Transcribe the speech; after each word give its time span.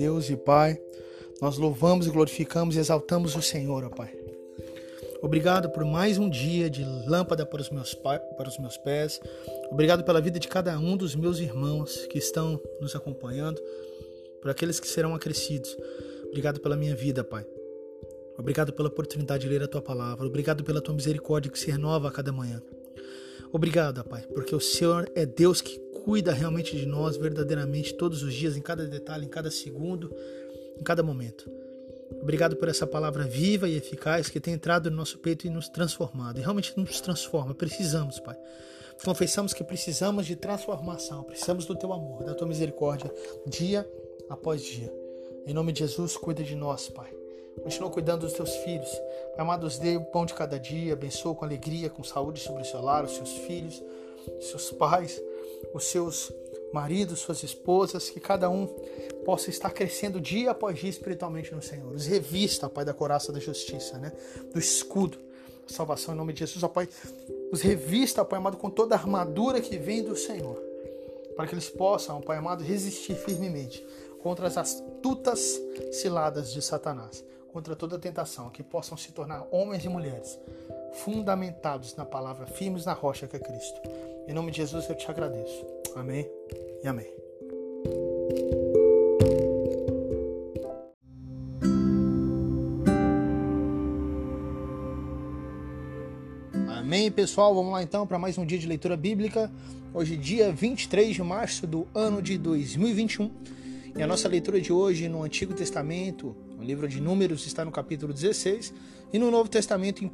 Deus 0.00 0.30
e 0.30 0.36
Pai. 0.36 0.80
Nós 1.42 1.58
louvamos 1.58 2.06
e 2.06 2.10
glorificamos 2.10 2.74
e 2.74 2.78
exaltamos 2.78 3.36
o 3.36 3.42
Senhor, 3.42 3.84
ó 3.84 3.90
Pai. 3.90 4.10
Obrigado 5.20 5.68
por 5.68 5.84
mais 5.84 6.16
um 6.16 6.30
dia 6.30 6.70
de 6.70 6.82
lâmpada 7.06 7.44
para 7.44 7.60
os, 7.60 7.68
meus, 7.68 7.92
para 7.92 8.48
os 8.48 8.58
meus 8.58 8.78
pés. 8.78 9.20
Obrigado 9.70 10.02
pela 10.02 10.18
vida 10.18 10.40
de 10.40 10.48
cada 10.48 10.78
um 10.78 10.96
dos 10.96 11.14
meus 11.14 11.38
irmãos 11.38 12.06
que 12.06 12.16
estão 12.16 12.58
nos 12.80 12.96
acompanhando, 12.96 13.60
por 14.40 14.50
aqueles 14.50 14.80
que 14.80 14.88
serão 14.88 15.14
acrescidos. 15.14 15.76
Obrigado 16.28 16.60
pela 16.60 16.78
minha 16.78 16.96
vida, 16.96 17.22
Pai. 17.22 17.44
Obrigado 18.38 18.72
pela 18.72 18.88
oportunidade 18.88 19.42
de 19.42 19.50
ler 19.50 19.62
a 19.62 19.68
tua 19.68 19.82
palavra. 19.82 20.26
Obrigado 20.26 20.64
pela 20.64 20.80
tua 20.80 20.94
misericórdia 20.94 21.52
que 21.52 21.58
se 21.58 21.70
renova 21.70 22.08
a 22.08 22.10
cada 22.10 22.32
manhã. 22.32 22.62
Obrigado, 23.52 24.02
Pai, 24.04 24.22
porque 24.34 24.54
o 24.54 24.60
Senhor 24.60 25.12
é 25.14 25.26
Deus 25.26 25.60
que 25.60 25.78
cuida 26.04 26.32
realmente 26.32 26.76
de 26.76 26.86
nós 26.86 27.16
verdadeiramente 27.16 27.94
todos 27.94 28.22
os 28.22 28.34
dias, 28.34 28.56
em 28.56 28.60
cada 28.60 28.86
detalhe, 28.86 29.26
em 29.26 29.28
cada 29.28 29.50
segundo, 29.50 30.14
em 30.78 30.82
cada 30.82 31.02
momento. 31.02 31.50
Obrigado 32.20 32.56
por 32.56 32.68
essa 32.68 32.86
palavra 32.86 33.24
viva 33.24 33.68
e 33.68 33.76
eficaz 33.76 34.28
que 34.28 34.40
tem 34.40 34.54
entrado 34.54 34.90
no 34.90 34.96
nosso 34.96 35.18
peito 35.18 35.46
e 35.46 35.50
nos 35.50 35.68
transformado. 35.68 36.38
E 36.38 36.42
realmente 36.42 36.72
nos 36.76 37.00
transforma. 37.00 37.54
Precisamos, 37.54 38.18
Pai. 38.18 38.36
Confessamos 39.04 39.54
que 39.54 39.64
precisamos 39.64 40.26
de 40.26 40.36
transformação, 40.36 41.22
precisamos 41.22 41.64
do 41.64 41.74
teu 41.74 41.90
amor, 41.92 42.24
da 42.24 42.34
tua 42.34 42.46
misericórdia, 42.46 43.10
dia 43.46 43.88
após 44.28 44.62
dia. 44.62 44.92
Em 45.46 45.54
nome 45.54 45.72
de 45.72 45.80
Jesus, 45.80 46.16
cuida 46.16 46.42
de 46.42 46.54
nós, 46.54 46.88
Pai. 46.88 47.10
Continua 47.62 47.90
cuidando 47.90 48.22
dos 48.22 48.34
teus 48.34 48.54
filhos. 48.56 48.90
Pai 49.34 49.38
amado, 49.38 49.66
dê 49.78 49.96
o 49.96 50.04
pão 50.04 50.26
de 50.26 50.34
cada 50.34 50.58
dia, 50.58 50.92
abençoa 50.92 51.34
com 51.34 51.44
alegria, 51.44 51.88
com 51.88 52.04
saúde 52.04 52.40
sobre 52.40 52.62
o 52.62 52.64
seu 52.64 52.82
lar, 52.82 53.04
os 53.04 53.12
seus 53.12 53.30
filhos, 53.30 53.82
seus 54.40 54.70
pais 54.72 55.20
os 55.72 55.84
seus 55.84 56.32
maridos, 56.72 57.20
suas 57.20 57.42
esposas, 57.42 58.10
que 58.10 58.20
cada 58.20 58.48
um 58.48 58.66
possa 59.24 59.50
estar 59.50 59.70
crescendo 59.70 60.20
dia 60.20 60.50
após 60.50 60.78
dia 60.78 60.90
espiritualmente 60.90 61.54
no 61.54 61.62
Senhor. 61.62 61.92
Os 61.92 62.06
revista, 62.06 62.68
Pai, 62.68 62.84
da 62.84 62.94
coraça 62.94 63.32
da 63.32 63.40
justiça, 63.40 63.98
né? 63.98 64.12
do 64.52 64.58
escudo, 64.58 65.18
da 65.66 65.74
salvação 65.74 66.14
em 66.14 66.16
nome 66.16 66.32
de 66.32 66.40
Jesus, 66.40 66.62
ó 66.62 66.68
Pai. 66.68 66.88
Os 67.52 67.60
revista, 67.60 68.24
Pai 68.24 68.38
amado, 68.38 68.56
com 68.56 68.70
toda 68.70 68.94
a 68.94 68.98
armadura 68.98 69.60
que 69.60 69.76
vem 69.76 70.02
do 70.02 70.16
Senhor, 70.16 70.56
para 71.36 71.46
que 71.46 71.54
eles 71.54 71.68
possam, 71.68 72.20
Pai 72.20 72.38
amado, 72.38 72.62
resistir 72.62 73.14
firmemente 73.14 73.84
contra 74.22 74.46
as 74.46 74.56
astutas 74.56 75.60
ciladas 75.92 76.52
de 76.52 76.62
Satanás, 76.62 77.24
contra 77.52 77.74
toda 77.74 77.98
tentação, 77.98 78.50
que 78.50 78.62
possam 78.62 78.96
se 78.96 79.10
tornar 79.12 79.46
homens 79.50 79.84
e 79.84 79.88
mulheres 79.88 80.38
fundamentados 80.92 81.94
na 81.96 82.04
palavra, 82.04 82.46
firmes 82.46 82.84
na 82.84 82.92
rocha 82.92 83.26
que 83.26 83.36
é 83.36 83.38
Cristo. 83.38 83.80
Em 84.28 84.32
nome 84.32 84.50
de 84.50 84.58
Jesus 84.58 84.88
eu 84.88 84.94
te 84.94 85.10
agradeço. 85.10 85.66
Amém 85.96 86.28
e 86.82 86.88
amém. 86.88 87.20
Amém, 96.90 97.10
pessoal. 97.10 97.54
Vamos 97.54 97.72
lá 97.72 97.82
então 97.82 98.04
para 98.04 98.18
mais 98.18 98.36
um 98.36 98.44
dia 98.44 98.58
de 98.58 98.66
leitura 98.66 98.96
bíblica. 98.96 99.50
Hoje, 99.94 100.16
dia 100.16 100.52
23 100.52 101.14
de 101.14 101.22
março 101.22 101.66
do 101.66 101.86
ano 101.94 102.20
de 102.20 102.36
2021. 102.36 103.30
E 103.96 104.02
a 104.02 104.06
nossa 104.06 104.28
leitura 104.28 104.60
de 104.60 104.72
hoje 104.72 105.08
no 105.08 105.22
Antigo 105.22 105.52
Testamento, 105.54 106.34
no 106.56 106.62
livro 106.62 106.88
de 106.88 107.00
Números, 107.00 107.46
está 107.46 107.64
no 107.64 107.72
capítulo 107.72 108.12
16, 108.12 108.72
e 109.12 109.18
no 109.18 109.30
Novo 109.30 109.48
Testamento, 109.48 110.04
em 110.04 110.06
1 110.06 110.10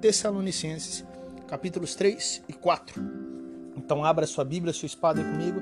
Tessalonicenses, 0.00 1.04
capítulos 1.46 1.94
3 1.94 2.42
e 2.48 2.52
4. 2.52 3.02
Então 3.76 4.04
abra 4.04 4.26
sua 4.26 4.44
Bíblia, 4.44 4.72
sua 4.72 4.86
espada 4.86 5.22
comigo 5.22 5.60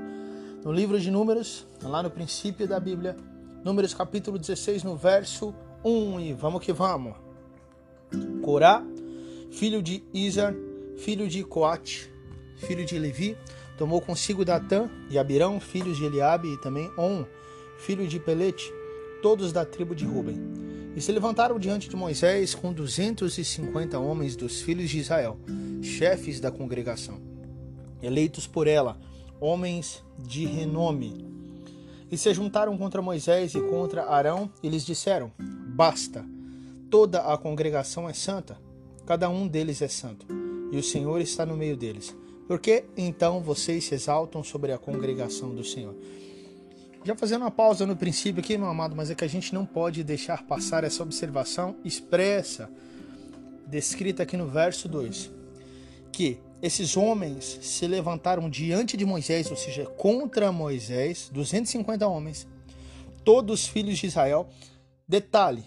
no 0.67 0.73
livro 0.73 0.99
de 0.99 1.12
Números, 1.12 1.64
lá 1.81 2.03
no 2.03 2.11
princípio 2.11 2.67
da 2.67 2.81
Bíblia, 2.81 3.17
Números 3.62 3.94
capítulo 3.94 4.37
16, 4.37 4.82
no 4.82 4.97
verso 4.97 5.55
1, 5.85 6.19
e 6.19 6.32
vamos 6.32 6.61
que 6.61 6.73
vamos. 6.73 7.14
Corá, 8.43 8.85
filho 9.52 9.81
de 9.81 10.02
Izar, 10.12 10.52
filho 10.97 11.29
de 11.29 11.44
Coate, 11.44 12.12
filho 12.56 12.85
de 12.85 12.99
Levi, 12.99 13.37
tomou 13.79 14.00
consigo 14.00 14.44
Datã 14.44 14.91
e 15.09 15.17
Abirão, 15.17 15.61
filhos 15.61 15.99
de 15.99 16.05
Eliabe, 16.05 16.49
e 16.49 16.61
também 16.61 16.91
On, 16.99 17.25
filho 17.78 18.06
de 18.06 18.19
Pelete, 18.19 18.73
todos 19.23 19.52
da 19.52 19.64
tribo 19.64 19.94
de 19.94 20.05
Ruben. 20.05 20.38
E 20.94 21.00
se 21.00 21.12
levantaram 21.12 21.58
diante 21.58 21.88
de 21.88 21.96
Moisés 21.96 22.55
com 22.55 22.73
duzentos 22.73 23.37
e 23.38 23.44
cinquenta 23.44 23.99
homens 23.99 24.34
dos 24.34 24.62
filhos 24.62 24.88
de 24.88 24.99
Israel, 24.99 25.38
chefes 25.82 26.40
da 26.40 26.50
congregação, 26.50 27.20
eleitos 28.02 28.46
por 28.46 28.67
ela, 28.67 28.99
homens 29.40 30.02
de 30.19 30.46
renome. 30.46 31.26
E 32.11 32.17
se 32.17 32.32
juntaram 32.32 32.76
contra 32.78 33.02
Moisés 33.02 33.55
e 33.55 33.61
contra 33.61 34.06
Arão, 34.06 34.50
e 34.62 34.69
lhes 34.69 34.87
disseram: 34.87 35.32
Basta, 35.38 36.25
toda 36.88 37.20
a 37.20 37.37
congregação 37.37 38.08
é 38.08 38.12
santa, 38.12 38.58
cada 39.05 39.28
um 39.28 39.46
deles 39.46 39.82
é 39.82 39.88
santo, 39.88 40.26
e 40.73 40.78
o 40.78 40.82
Senhor 40.82 41.20
está 41.20 41.44
no 41.44 41.56
meio 41.56 41.76
deles. 41.76 42.17
Por 42.46 42.61
que 42.61 42.84
então 42.96 43.43
vocês 43.43 43.84
se 43.84 43.94
exaltam 43.94 44.43
sobre 44.43 44.73
a 44.73 44.78
congregação 44.78 45.55
do 45.55 45.64
Senhor? 45.64 45.94
Já 47.06 47.14
fazendo 47.14 47.43
uma 47.43 47.53
pausa 47.53 47.87
no 47.87 47.94
princípio 47.94 48.41
aqui, 48.41 48.58
meu 48.58 48.67
amado, 48.67 48.97
mas 48.97 49.12
é 49.12 49.14
que 49.14 49.23
a 49.23 49.29
gente 49.29 49.55
não 49.55 49.64
pode 49.64 50.03
deixar 50.03 50.43
passar 50.43 50.82
essa 50.82 51.05
observação 51.05 51.76
expressa, 51.85 52.69
descrita 53.64 54.25
aqui 54.25 54.37
no 54.37 54.49
verso 54.49 54.88
2, 54.88 55.31
que 56.11 56.41
esses 56.61 56.97
homens 56.97 57.61
se 57.62 57.87
levantaram 57.87 58.50
diante 58.50 58.97
de 58.97 59.05
Moisés, 59.05 59.49
ou 59.53 59.56
seja, 59.56 59.87
contra 59.87 60.50
Moisés, 60.50 61.31
250 61.32 62.08
homens, 62.08 62.44
todos 63.23 63.69
filhos 63.69 63.99
de 63.99 64.09
Israel. 64.09 64.49
Detalhe, 65.06 65.62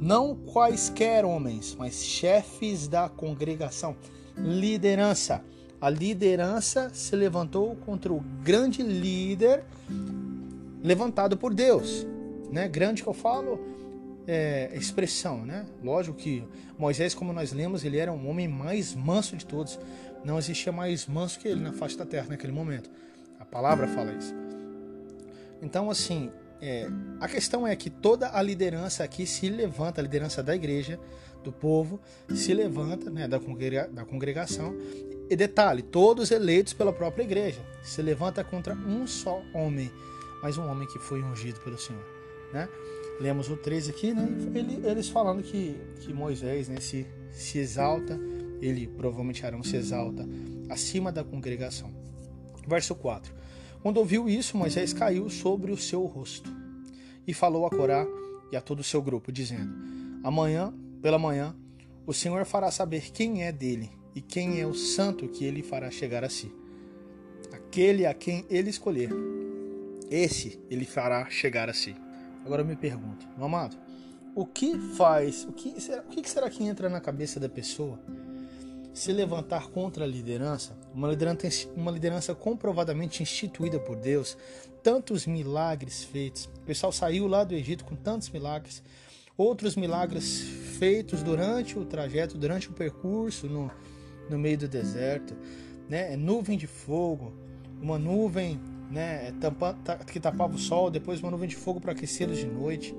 não 0.00 0.34
quaisquer 0.34 1.26
homens, 1.26 1.76
mas 1.78 2.02
chefes 2.02 2.88
da 2.88 3.06
congregação, 3.06 3.94
liderança. 4.34 5.44
A 5.78 5.90
liderança 5.90 6.90
se 6.94 7.14
levantou 7.14 7.76
contra 7.76 8.10
o 8.10 8.20
grande 8.42 8.82
líder 8.82 9.62
levantado 10.82 11.36
por 11.36 11.54
Deus, 11.54 12.06
né? 12.50 12.68
Grande 12.68 13.02
que 13.02 13.08
eu 13.08 13.14
falo 13.14 13.60
é, 14.26 14.70
expressão, 14.74 15.44
né? 15.44 15.66
Lógico 15.82 16.16
que 16.16 16.44
Moisés, 16.78 17.14
como 17.14 17.32
nós 17.32 17.52
lemos, 17.52 17.84
ele 17.84 17.98
era 17.98 18.12
um 18.12 18.28
homem 18.28 18.48
mais 18.48 18.94
manso 18.94 19.36
de 19.36 19.44
todos. 19.44 19.78
Não 20.24 20.38
existia 20.38 20.72
mais 20.72 21.06
manso 21.06 21.38
que 21.38 21.48
ele 21.48 21.60
na 21.60 21.72
face 21.72 21.96
da 21.96 22.04
terra 22.04 22.28
naquele 22.28 22.52
momento. 22.52 22.90
A 23.38 23.44
palavra 23.44 23.88
fala 23.88 24.12
isso. 24.12 24.34
Então, 25.62 25.90
assim, 25.90 26.30
é, 26.60 26.88
a 27.20 27.28
questão 27.28 27.66
é 27.66 27.74
que 27.74 27.88
toda 27.88 28.30
a 28.36 28.42
liderança 28.42 29.02
aqui 29.02 29.26
se 29.26 29.48
levanta, 29.48 30.00
a 30.00 30.02
liderança 30.02 30.42
da 30.42 30.54
igreja, 30.54 30.98
do 31.42 31.50
povo, 31.50 31.98
se 32.34 32.52
levanta, 32.52 33.10
né, 33.10 33.26
da, 33.26 33.40
congrega, 33.40 33.88
da 33.88 34.04
congregação. 34.04 34.74
E 35.28 35.36
detalhe, 35.36 35.82
todos 35.82 36.30
eleitos 36.30 36.72
pela 36.72 36.92
própria 36.92 37.22
igreja, 37.22 37.60
se 37.82 38.02
levanta 38.02 38.44
contra 38.44 38.74
um 38.74 39.06
só 39.06 39.42
homem, 39.54 39.90
mas 40.42 40.58
um 40.58 40.66
homem 40.68 40.86
que 40.86 40.98
foi 40.98 41.22
ungido 41.22 41.60
pelo 41.60 41.78
Senhor, 41.78 42.04
né? 42.52 42.68
Lemos 43.20 43.50
o 43.50 43.56
13 43.56 43.90
aqui, 43.90 44.14
né? 44.14 44.26
Ele, 44.54 44.86
eles 44.86 45.08
falando 45.08 45.42
que, 45.42 45.76
que 46.00 46.12
Moisés 46.12 46.68
né, 46.68 46.80
se, 46.80 47.06
se 47.30 47.58
exalta 47.58 48.18
ele, 48.60 48.86
provavelmente 48.86 49.44
Arão, 49.44 49.62
se 49.62 49.76
exalta 49.76 50.26
acima 50.68 51.10
da 51.12 51.22
congregação. 51.22 51.92
Verso 52.66 52.94
4. 52.94 53.34
Quando 53.82 53.96
ouviu 53.96 54.28
isso, 54.28 54.56
Moisés 54.56 54.92
caiu 54.92 55.28
sobre 55.30 55.72
o 55.72 55.76
seu 55.76 56.04
rosto 56.04 56.50
e 57.26 57.32
falou 57.32 57.66
a 57.66 57.70
Corá 57.70 58.06
e 58.52 58.56
a 58.56 58.60
todo 58.60 58.80
o 58.80 58.84
seu 58.84 59.00
grupo, 59.00 59.32
dizendo: 59.32 59.72
Amanhã, 60.22 60.72
pela 61.00 61.18
manhã, 61.18 61.56
o 62.06 62.12
Senhor 62.12 62.44
fará 62.44 62.70
saber 62.70 63.10
quem 63.10 63.44
é 63.44 63.52
dele 63.52 63.90
e 64.14 64.20
quem 64.20 64.60
é 64.60 64.66
o 64.66 64.74
santo 64.74 65.28
que 65.28 65.44
ele 65.44 65.62
fará 65.62 65.90
chegar 65.90 66.24
a 66.24 66.28
si. 66.28 66.52
Aquele 67.52 68.04
a 68.04 68.12
quem 68.12 68.44
ele 68.50 68.68
escolher, 68.68 69.10
esse 70.10 70.60
ele 70.68 70.84
fará 70.84 71.30
chegar 71.30 71.70
a 71.70 71.72
si. 71.72 71.94
Agora 72.44 72.62
eu 72.62 72.66
me 72.66 72.76
pergunto, 72.76 73.26
meu 73.36 73.46
amado, 73.46 73.76
o 74.34 74.44
que 74.44 74.78
faz, 74.96 75.44
o 75.44 75.52
que 75.52 75.80
será, 75.80 76.02
o 76.02 76.08
que 76.08 76.28
será 76.28 76.50
que 76.50 76.64
entra 76.64 76.88
na 76.88 77.00
cabeça 77.00 77.38
da 77.38 77.48
pessoa 77.48 77.98
se 78.92 79.12
levantar 79.12 79.68
contra 79.68 80.04
a 80.04 80.06
liderança, 80.06 80.76
uma 80.92 81.08
liderança, 81.08 81.68
uma 81.76 81.90
liderança 81.90 82.34
comprovadamente 82.34 83.22
instituída 83.22 83.78
por 83.78 83.96
Deus, 83.96 84.36
tantos 84.82 85.26
milagres 85.26 86.02
feitos. 86.02 86.46
O 86.46 86.60
pessoal 86.62 86.90
saiu 86.90 87.26
lá 87.26 87.44
do 87.44 87.54
Egito 87.54 87.84
com 87.84 87.94
tantos 87.94 88.30
milagres, 88.30 88.82
outros 89.36 89.76
milagres 89.76 90.40
feitos 90.78 91.22
durante 91.22 91.78
o 91.78 91.84
trajeto, 91.84 92.36
durante 92.36 92.68
o 92.68 92.72
percurso 92.72 93.46
no, 93.46 93.70
no 94.28 94.38
meio 94.38 94.58
do 94.58 94.68
deserto, 94.68 95.36
né? 95.88 96.16
Nuvem 96.16 96.58
de 96.58 96.66
fogo, 96.66 97.32
uma 97.80 97.98
nuvem 97.98 98.60
né, 98.90 99.32
tampa, 99.40 99.74
que 100.06 100.18
tapava 100.18 100.54
o 100.54 100.58
sol, 100.58 100.90
depois 100.90 101.20
uma 101.20 101.30
nuvem 101.30 101.48
de 101.48 101.56
fogo 101.56 101.80
para 101.80 101.92
aquecê-los 101.92 102.38
de 102.38 102.46
noite, 102.46 102.94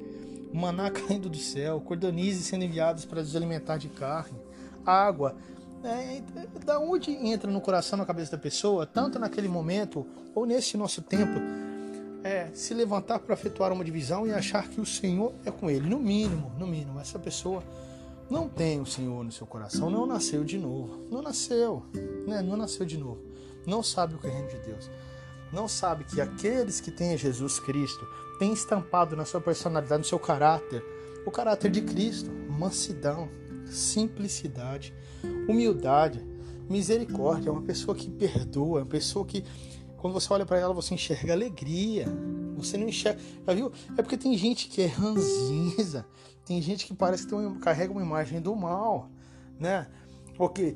maná 0.54 0.90
caindo 0.92 1.30
do 1.30 1.38
céu, 1.38 1.82
cordonizes 1.82 2.46
sendo 2.46 2.64
enviados 2.64 3.06
para 3.06 3.22
nos 3.22 3.36
alimentar 3.36 3.78
de 3.78 3.90
carne, 3.90 4.40
água 4.86 5.36
é, 5.84 6.22
da 6.64 6.80
onde 6.80 7.12
entra 7.12 7.50
no 7.50 7.60
coração, 7.60 7.98
na 7.98 8.06
cabeça 8.06 8.32
da 8.32 8.38
pessoa, 8.38 8.86
tanto 8.86 9.18
naquele 9.20 9.48
momento 9.48 10.06
ou 10.34 10.46
nesse 10.46 10.78
nosso 10.78 11.02
tempo, 11.02 11.40
é 12.24 12.50
se 12.54 12.74
levantar 12.74 13.20
para 13.20 13.34
efetuar 13.34 13.74
uma 13.74 13.84
divisão 13.84 14.28
e 14.28 14.34
achar 14.34 14.68
que 14.70 14.80
o 14.80 14.86
Senhor 14.86 15.34
é 15.44 15.50
com 15.50 15.70
ele. 15.70 15.90
No 15.90 16.00
mínimo, 16.00 16.52
no 16.58 16.68
mínimo, 16.68 17.00
essa 17.00 17.18
pessoa 17.18 17.64
não 18.30 18.48
tem 18.48 18.80
o 18.80 18.86
Senhor 18.86 19.24
no 19.24 19.32
seu 19.32 19.48
coração, 19.48 19.90
não 19.90 20.06
nasceu 20.06 20.44
de 20.44 20.58
novo, 20.58 21.08
não 21.10 21.22
nasceu, 21.22 21.84
né? 22.28 22.42
não 22.42 22.56
nasceu 22.56 22.86
de 22.86 22.98
novo, 22.98 23.20
não 23.66 23.82
sabe 23.82 24.16
o 24.16 24.18
que 24.20 24.28
é 24.28 24.30
reino 24.30 24.48
de 24.48 24.58
Deus, 24.60 24.90
não 25.52 25.68
sabe 25.68 26.04
que 26.06 26.22
aqueles 26.22 26.80
que 26.80 26.92
têm 26.92 27.18
Jesus 27.18 27.60
Cristo 27.60 28.08
têm 28.40 28.54
estampado 28.54 29.16
na 29.16 29.26
sua 29.26 29.42
personalidade, 29.42 30.02
no 30.02 30.08
seu 30.08 30.20
caráter, 30.20 30.84
o 31.26 31.32
caráter 31.32 31.70
de 31.70 31.82
Cristo, 31.82 32.32
mansidão, 32.50 33.30
simplicidade, 33.66 34.94
humildade, 35.48 36.26
misericórdia. 36.70 37.50
É 37.50 37.52
uma 37.52 37.62
pessoa 37.62 37.96
que 37.96 38.10
perdoa, 38.10 38.80
é 38.80 38.84
uma 38.84 38.90
pessoa 38.90 39.26
que, 39.26 39.44
quando 39.98 40.14
você 40.14 40.32
olha 40.34 40.46
para 40.46 40.58
ela, 40.58 40.74
você 40.74 40.94
enxerga 40.94 41.34
alegria. 41.34 42.08
Você 42.56 42.78
não 42.78 42.88
enxerga. 42.88 43.20
Já 43.46 43.54
viu? 43.54 43.72
É 43.98 44.02
porque 44.02 44.18
tem 44.18 44.38
gente 44.38 44.68
que 44.68 44.82
é 44.82 44.88
ranzinza, 44.88 46.06
tem 46.46 46.62
gente 46.62 46.86
que 46.86 46.94
parece 46.94 47.28
que 47.28 47.60
carrega 47.60 47.92
uma 47.92 48.02
imagem 48.02 48.42
do 48.42 48.56
mal, 48.56 49.10
né? 49.60 49.88
Porque 50.38 50.76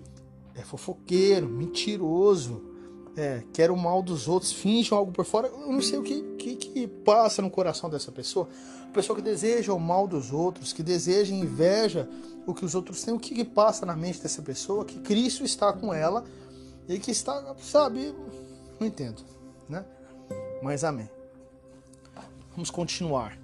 é 0.54 0.62
fofoqueiro, 0.62 1.48
mentiroso, 1.50 2.75
é, 3.16 3.44
quer 3.54 3.72
o 3.72 3.78
mal 3.78 4.02
dos 4.02 4.28
outros, 4.28 4.52
finge 4.52 4.94
algo 4.94 5.12
por 5.12 5.26
fora. 5.26 5.48
Eu 5.48 5.72
não 5.72 5.82
sei 5.82 5.98
o 5.98 6.04
que, 6.04 6.22
que, 6.38 6.56
que 6.56 6.88
passa 6.88 7.42
no 7.42 7.50
coração 7.50 7.90
dessa 7.90 8.12
pessoa. 8.12 8.48
Pessoa 8.94 9.16
que 9.16 9.22
deseja 9.22 9.74
o 9.74 9.80
mal 9.80 10.08
dos 10.08 10.32
outros, 10.32 10.72
que 10.72 10.82
deseja 10.82 11.34
inveja 11.34 12.08
o 12.46 12.54
que 12.54 12.64
os 12.64 12.76
outros 12.76 13.04
têm, 13.04 13.14
o 13.14 13.20
que, 13.20 13.36
que 13.36 13.44
passa 13.44 13.86
na 13.86 13.96
mente 13.96 14.22
dessa 14.22 14.42
pessoa, 14.42 14.86
que 14.86 15.00
Cristo 15.00 15.44
está 15.44 15.74
com 15.74 15.94
ela 15.94 16.24
e 16.88 17.00
que 17.00 17.12
está, 17.12 17.56
sabe, 17.60 18.14
não 18.80 18.88
entendo, 18.88 19.24
né? 19.68 19.84
Mas 20.62 20.84
amém. 20.84 21.10
Vamos 22.52 22.70
continuar. 22.70 23.38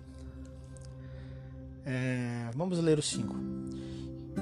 É, 1.85 2.49
vamos 2.55 2.79
ler 2.79 2.99
o 2.99 3.01
5 3.01 3.35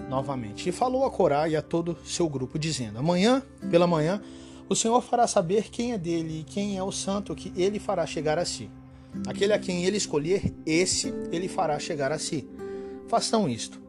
novamente. 0.08 0.70
E 0.70 0.72
falou 0.72 1.06
a 1.06 1.12
Corá 1.12 1.48
e 1.48 1.56
a 1.56 1.62
todo 1.62 1.98
seu 2.06 2.28
grupo, 2.30 2.60
dizendo: 2.60 3.00
Amanhã, 3.00 3.42
pela 3.72 3.88
manhã, 3.88 4.22
o 4.70 4.76
Senhor 4.76 5.02
fará 5.02 5.26
saber 5.26 5.70
quem 5.70 5.94
é 5.94 5.98
dele 5.98 6.42
e 6.42 6.44
quem 6.44 6.78
é 6.78 6.84
o 6.84 6.92
santo 6.92 7.36
que 7.36 7.52
ele 7.60 7.80
fará 7.80 8.06
chegar 8.06 8.38
a 8.38 8.46
si. 8.46 8.70
Aquele 9.26 9.52
a 9.52 9.60
quem 9.60 9.84
ele 9.84 9.98
escolher, 9.98 10.54
esse 10.64 11.12
ele 11.32 11.48
fará 11.48 11.80
chegar 11.80 12.12
a 12.12 12.20
si. 12.20 12.48
Façam 13.08 13.50
isto. 13.50 13.82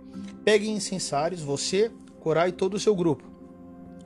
Peguem 0.43 0.75
incensários, 0.75 1.43
você, 1.43 1.93
Corá 2.21 2.47
e 2.49 2.53
todo 2.53 2.75
o 2.75 2.81
seu 2.81 2.95
grupo. 2.95 3.25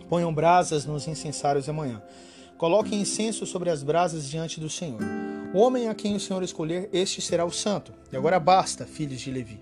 Ponham 0.08 0.32
brasas 0.32 0.84
nos 0.84 1.08
incensários 1.08 1.68
amanhã. 1.68 2.00
Coloquem 2.56 3.00
incenso 3.00 3.44
sobre 3.44 3.70
as 3.70 3.82
brasas 3.82 4.28
diante 4.28 4.60
do 4.60 4.70
Senhor. 4.70 5.00
O 5.52 5.58
homem 5.58 5.88
a 5.88 5.94
quem 5.94 6.14
o 6.14 6.20
Senhor 6.20 6.42
escolher, 6.42 6.88
este 6.92 7.20
será 7.20 7.44
o 7.44 7.50
santo. 7.50 7.92
E 8.12 8.16
agora 8.16 8.38
basta, 8.38 8.86
filhos 8.86 9.20
de 9.20 9.32
Levi. 9.32 9.60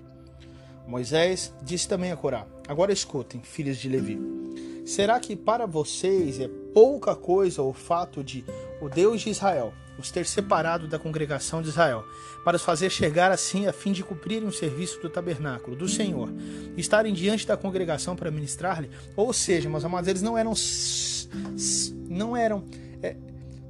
Moisés 0.87 1.53
disse 1.63 1.89
também 1.89 2.13
a 2.13 2.17
Corá: 2.17 2.47
Agora 2.69 2.93
escutem, 2.93 3.41
filhos 3.43 3.79
de 3.79 3.89
Levi. 3.89 4.42
Será 4.85 5.19
que 5.21 5.37
para 5.37 5.67
vocês 5.67 6.41
é 6.41 6.49
pouca 6.75 7.15
coisa 7.15 7.63
o 7.63 7.73
fato 7.73 8.23
de 8.23 8.45
o 8.81 8.89
Deus 8.89 9.21
de 9.21 9.31
Israel 9.31 9.73
os 9.99 10.11
ter 10.11 10.27
separado 10.27 10.89
da 10.89 10.99
congregação 10.99 11.63
de 11.63 11.69
Israel, 11.69 12.05
para 12.45 12.57
os 12.57 12.63
fazer 12.63 12.91
chegar 12.91 13.31
assim 13.31 13.67
a 13.67 13.73
fim 13.73 13.93
de 13.93 14.03
cumprirem 14.03 14.49
o 14.49 14.53
serviço 14.53 15.01
do 15.01 15.09
tabernáculo 15.09 15.77
do 15.77 15.89
Senhor, 15.89 16.31
estarem 16.77 17.13
diante 17.13 17.47
da 17.47 17.57
congregação 17.57 18.17
para 18.17 18.31
ministrar-lhe? 18.31 18.91
Ou 19.17 19.33
seja, 19.33 19.69
meus 19.69 19.85
amados, 19.85 20.09
eles 20.09 20.23
não 20.23 20.37
eram 20.37 20.53
não 22.09 22.37
eram 22.37 22.65
é, 23.03 23.17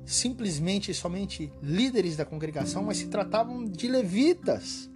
simplesmente 0.04 0.92
somente 0.94 1.52
líderes 1.62 2.16
da 2.16 2.24
congregação, 2.24 2.82
mas 2.84 2.98
se 2.98 3.06
tratavam 3.06 3.64
de 3.64 3.86
levitas 3.88 4.90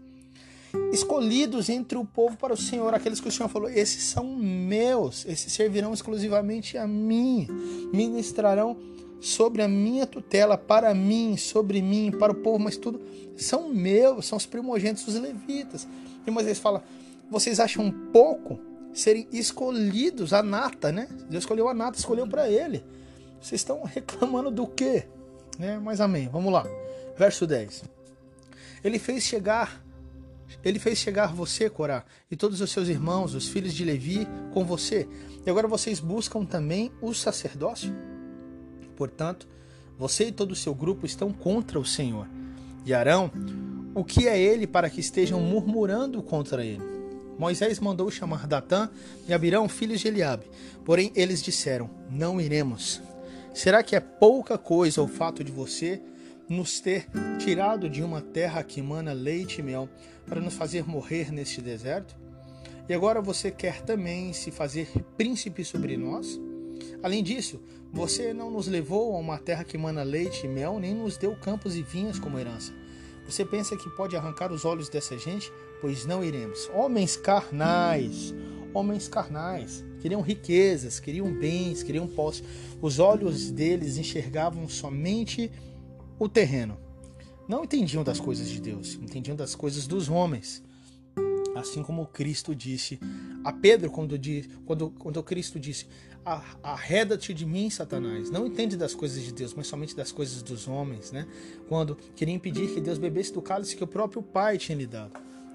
escolhidos 0.93 1.69
entre 1.69 1.99
o 1.99 2.05
povo 2.05 2.37
para 2.37 2.55
o 2.55 2.57
Senhor, 2.57 2.95
aqueles 2.95 3.21
que 3.21 3.29
o 3.29 3.33
Senhor 3.33 3.49
falou: 3.49 3.69
esses 3.69 4.03
são 4.05 4.25
meus, 4.37 5.25
esses 5.27 5.53
servirão 5.53 5.93
exclusivamente 5.93 6.79
a 6.79 6.87
mim, 6.87 7.47
ministrarão 7.93 8.77
sobre 9.21 9.63
a 9.63 9.69
minha 9.69 10.07
tutela, 10.07 10.57
para 10.57 10.95
mim, 10.95 11.37
sobre 11.37 11.81
mim, 11.83 12.11
para 12.11 12.33
o 12.33 12.37
povo, 12.37 12.59
mas 12.59 12.77
tudo 12.77 13.01
são 13.37 13.69
meus, 13.69 14.27
são 14.27 14.39
os 14.39 14.47
primogênitos, 14.47 15.07
os 15.07 15.15
levitas. 15.15 15.87
E 16.27 16.31
Moisés 16.31 16.59
fala: 16.59 16.83
vocês 17.31 17.61
acham 17.61 17.91
pouco 18.13 18.59
serem 18.93 19.29
escolhidos, 19.31 20.33
a 20.33 20.43
nata, 20.43 20.91
né? 20.91 21.09
Deus 21.29 21.45
escolheu 21.45 21.69
a 21.69 21.75
nata, 21.75 21.99
escolheu 21.99 22.27
para 22.27 22.49
ele. 22.49 22.85
Vocês 23.41 23.61
estão 23.61 23.83
reclamando 23.85 24.51
do 24.51 24.67
quê? 24.67 25.05
Né? 25.59 25.79
Mas 25.79 26.01
amém, 26.01 26.29
vamos 26.29 26.53
lá. 26.53 26.67
Verso 27.17 27.47
10. 27.47 27.85
Ele 28.83 28.99
fez 28.99 29.25
chegar 29.25 29.85
ele 30.65 30.79
fez 30.79 30.99
chegar 30.99 31.33
você, 31.33 31.71
Corá, 31.71 32.05
e 32.31 32.37
todos 32.37 32.61
os 32.61 32.71
seus 32.71 32.89
irmãos, 32.89 33.35
os 33.35 33.49
filhos 33.49 33.73
de 33.73 33.85
Levi, 33.85 34.27
com 34.53 34.65
você. 34.65 35.09
E 35.45 35.51
agora 35.51 35.69
vocês 35.69 36.01
buscam 36.01 36.45
também 36.45 36.91
o 37.01 37.15
sacerdócio? 37.15 37.95
Portanto, 38.97 39.47
você 39.99 40.27
e 40.27 40.33
todo 40.33 40.53
o 40.53 40.57
seu 40.57 40.75
grupo 40.75 41.07
estão 41.07 41.33
contra 41.33 41.79
o 41.79 41.85
Senhor. 41.85 42.29
E 42.85 42.93
Arão, 42.93 43.31
o 43.95 44.05
que 44.05 44.29
é 44.29 44.39
ele 44.39 44.67
para 44.67 44.91
que 44.91 45.01
estejam 45.01 45.41
murmurando 45.41 46.23
contra 46.23 46.65
ele? 46.65 46.83
Moisés 47.39 47.79
mandou 47.79 48.11
chamar 48.11 48.47
Datã 48.47 48.91
e 49.29 49.35
Abirão, 49.35 49.69
filhos 49.69 50.01
de 50.01 50.09
Eliabe. 50.09 50.47
Porém, 50.85 51.13
eles 51.15 51.43
disseram: 51.43 51.91
Não 52.11 52.41
iremos. 52.41 53.01
Será 53.53 53.83
que 53.83 53.97
é 53.97 54.01
pouca 54.01 54.59
coisa 54.59 55.03
o 55.03 55.09
fato 55.09 55.43
de 55.43 55.53
você 55.53 56.01
nos 56.49 56.81
ter 56.81 57.07
tirado 57.39 57.89
de 57.89 58.03
uma 58.03 58.21
terra 58.21 58.63
que 58.63 58.81
emana 58.81 59.13
leite 59.13 59.61
e 59.61 59.63
mel 59.63 59.89
para 60.27 60.41
nos 60.41 60.55
fazer 60.55 60.87
morrer 60.87 61.33
neste 61.33 61.61
deserto? 61.61 62.17
E 62.89 62.95
agora 62.95 63.21
você 63.21 63.51
quer 63.51 63.83
também 63.83 64.33
se 64.33 64.51
fazer 64.51 64.89
príncipe 65.17 65.65
sobre 65.65 65.97
nós? 65.97 66.41
Além 67.03 67.23
disso, 67.23 67.61
você 67.93 68.33
não 68.33 68.51
nos 68.51 68.69
levou 68.69 69.15
a 69.15 69.19
uma 69.19 69.39
terra 69.39 69.65
que 69.65 69.77
emana 69.77 70.03
leite 70.03 70.47
e 70.47 70.49
mel, 70.49 70.79
nem 70.79 70.95
nos 70.95 71.17
deu 71.17 71.35
campos 71.37 71.77
e 71.77 71.83
vinhas 71.83 72.19
como 72.19 72.39
herança. 72.39 72.73
Você 73.27 73.45
pensa 73.45 73.77
que 73.77 73.91
pode 73.91 74.17
arrancar 74.17 74.53
os 74.53 74.65
olhos 74.65 74.89
dessa 74.89 75.19
gente? 75.19 75.53
Pois 75.81 76.07
não 76.07 76.23
iremos. 76.23 76.71
Homens 76.73 77.17
carnais, 77.17 78.33
homens 78.73 79.09
carnais, 79.09 79.85
queriam 80.01 80.21
riquezas, 80.21 81.01
queriam 81.01 81.33
bens, 81.33 81.83
queriam 81.83 82.07
posse. 82.07 82.45
Os 82.81 82.99
olhos 83.01 83.51
deles 83.51 83.99
enxergavam 83.99 84.69
somente 84.69 85.51
o 86.19 86.29
terreno. 86.29 86.79
Não 87.49 87.63
entendiam 87.63 88.03
das 88.03 88.19
coisas 88.19 88.49
de 88.49 88.61
Deus, 88.61 88.95
entendiam 88.95 89.37
das 89.37 89.55
coisas 89.55 89.87
dos 89.87 90.09
homens. 90.09 90.63
Assim 91.55 91.83
como 91.83 92.07
Cristo 92.07 92.55
disse 92.55 93.01
a 93.43 93.53
Pedro, 93.53 93.91
quando, 93.91 94.19
quando, 94.67 94.91
quando 94.91 95.23
Cristo 95.23 95.59
disse: 95.59 95.87
Arreda-te 96.63 97.33
de 97.33 97.47
mim, 97.47 97.71
Satanás. 97.71 98.31
Não 98.31 98.47
entende 98.47 98.77
das 98.77 98.95
coisas 98.95 99.23
de 99.23 99.33
Deus, 99.33 99.55
mas 99.55 99.67
somente 99.67 99.97
das 99.97 100.13
coisas 100.13 100.43
dos 100.43 100.69
homens, 100.69 101.13
né? 101.13 101.27
Quando 101.69 101.97
queria 102.15 102.35
impedir 102.35 102.75
que 102.75 102.81
Deus 102.81 102.99
bebesse 102.99 103.33
do 103.33 103.41
cálice 103.41 103.77
que 103.77 103.85
o 103.85 103.87
próprio 103.87 104.23
Pai 104.23 104.59
tinha 104.59 104.77
lhe 104.77 104.87
dado. 104.87 105.13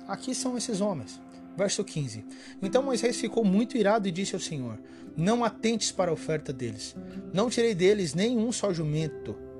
Aqui 0.07 0.33
são 0.33 0.57
esses 0.57 0.81
homens. 0.81 1.21
Verso 1.57 1.83
15. 1.83 2.25
Então 2.61 2.81
Moisés 2.81 3.17
ficou 3.17 3.43
muito 3.43 3.77
irado 3.77 4.07
e 4.07 4.11
disse 4.11 4.33
ao 4.33 4.41
Senhor: 4.41 4.79
Não 5.15 5.43
atentes 5.43 5.91
para 5.91 6.09
a 6.09 6.13
oferta 6.13 6.51
deles. 6.51 6.95
Não 7.33 7.49
tirei 7.49 7.75
deles 7.75 8.13
nenhum 8.15 8.51
só 8.51 8.73
jumento 8.73 9.50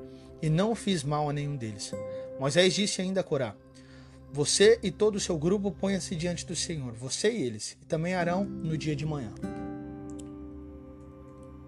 e 0.42 0.50
não 0.50 0.74
fiz 0.74 1.04
mal 1.04 1.30
a 1.30 1.34
nenhum 1.34 1.56
deles. 1.56 1.94
Moisés 2.40 2.74
disse 2.74 3.02
ainda 3.02 3.22
a 3.22 3.24
Corá: 3.24 3.56
Você 4.34 4.80
e 4.82 4.90
todo 4.90 5.16
o 5.16 5.20
seu 5.20 5.38
grupo 5.38 5.72
ponham-se 5.72 6.16
diante 6.16 6.46
do 6.46 6.56
Senhor, 6.56 6.94
você 6.94 7.32
e 7.32 7.44
eles, 7.44 7.78
e 7.82 7.86
também 7.86 8.16
Arão 8.16 8.44
no 8.44 8.78
dia 8.78 8.96
de 8.96 9.06
manhã. 9.06 9.32